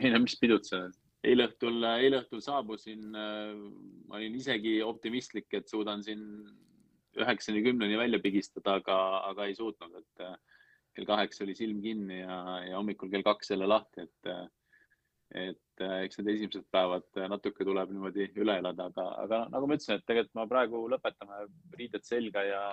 [0.00, 0.90] ei no mis pidutseda.
[1.22, 6.24] eile õhtul, eile õhtul saabusin, ma olin isegi optimistlik, et suudan siin
[7.22, 8.96] üheksani, kümneni välja pigistada, aga,
[9.28, 10.24] aga ei suutnud, et
[10.96, 14.32] kell kaheksa oli silm kinni ja, ja hommikul kell kaks jälle lahti, et,
[15.44, 20.00] et eks need esimesed päevad natuke tuleb niimoodi üle elada, aga, aga nagu ma ütlesin,
[20.00, 21.44] et tegelikult ma praegu lõpetame
[21.78, 22.66] riided selga ja,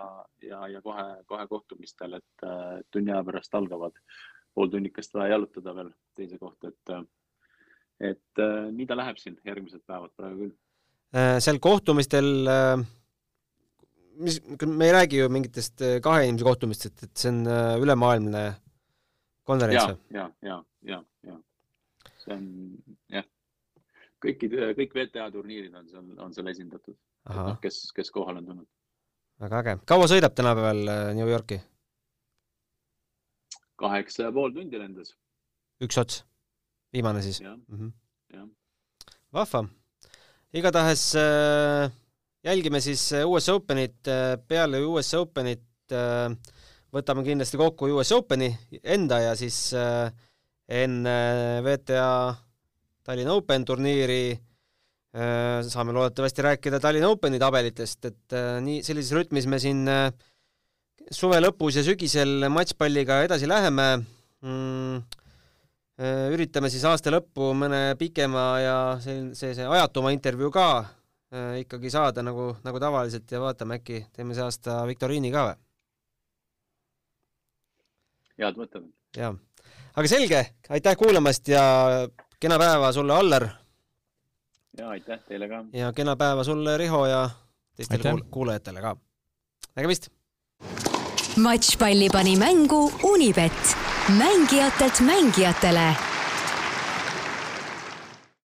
[0.47, 2.49] ja, ja kohe, kohe kohtumistel, et
[2.89, 4.01] tunni aja pärast algavad
[4.59, 6.95] pool tunnikest vaja jalutada veel teise kohta, et,
[8.11, 10.55] et äh, nii ta läheb siin järgmised päevad praegu küll.
[11.15, 12.81] Äh, seal kohtumistel, äh,
[14.19, 17.45] mis, me ei räägi ju mingitest kahe inimese kohtumistest, et see on
[17.85, 18.43] ülemaailmne
[19.49, 20.57] konverents ja, ja, ja,
[20.91, 21.37] ja, ja
[22.19, 22.49] see on
[23.15, 23.25] jah,
[24.21, 26.99] kõikide, kõik VTA turniirid on seal, on seal esindatud.
[27.31, 28.69] noh, kes, kes kohale on tulnud.
[29.41, 29.79] väga äge.
[29.89, 30.83] kaua sõidab tänapäeval
[31.17, 31.63] New Yorki?
[33.79, 35.15] Kaheksa ja pool tundi lendas.
[35.83, 36.23] üks ots,
[36.93, 37.41] viimane siis?
[37.41, 37.91] jah mm -hmm.,
[39.33, 39.65] vahva.
[40.53, 41.91] igatahes äh,
[42.43, 46.33] jälgime siis äh, US Openit äh,, peale US Openit äh,
[46.93, 48.49] võtame kindlasti kokku US Openi
[48.83, 50.09] enda ja siis äh,
[50.67, 52.35] enne VTA
[53.03, 59.59] Tallinna Open turniiri äh, saame loodetavasti rääkida Tallinna Openi tabelitest, et nii sellises rütmis me
[59.61, 60.09] siin äh,
[61.11, 63.89] suve lõpus ja sügisel matšpalliga edasi läheme
[64.41, 65.07] mm,.
[65.99, 71.57] Äh, üritame siis aasta lõppu mõne pikema ja see, see, see ajatuma intervjuu ka äh,
[71.65, 75.57] ikkagi saada nagu, nagu tavaliselt ja vaatame, äkki teeme see aasta viktoriini ka või?
[78.39, 78.85] head mõtted.
[79.17, 79.35] jah,
[79.91, 81.63] aga selge, aitäh kuulamast ja
[82.39, 83.49] kena päeva sulle, Allar.
[84.79, 85.65] ja aitäh teile ka.
[85.75, 87.25] ja kena päeva sulle, Riho ja
[87.75, 88.95] teistele kuul kuulajatele ka.
[89.75, 90.09] nägemist
[91.37, 93.77] matšpalli pani mängu Unibet,
[94.09, 96.08] mängijatelt mängijatele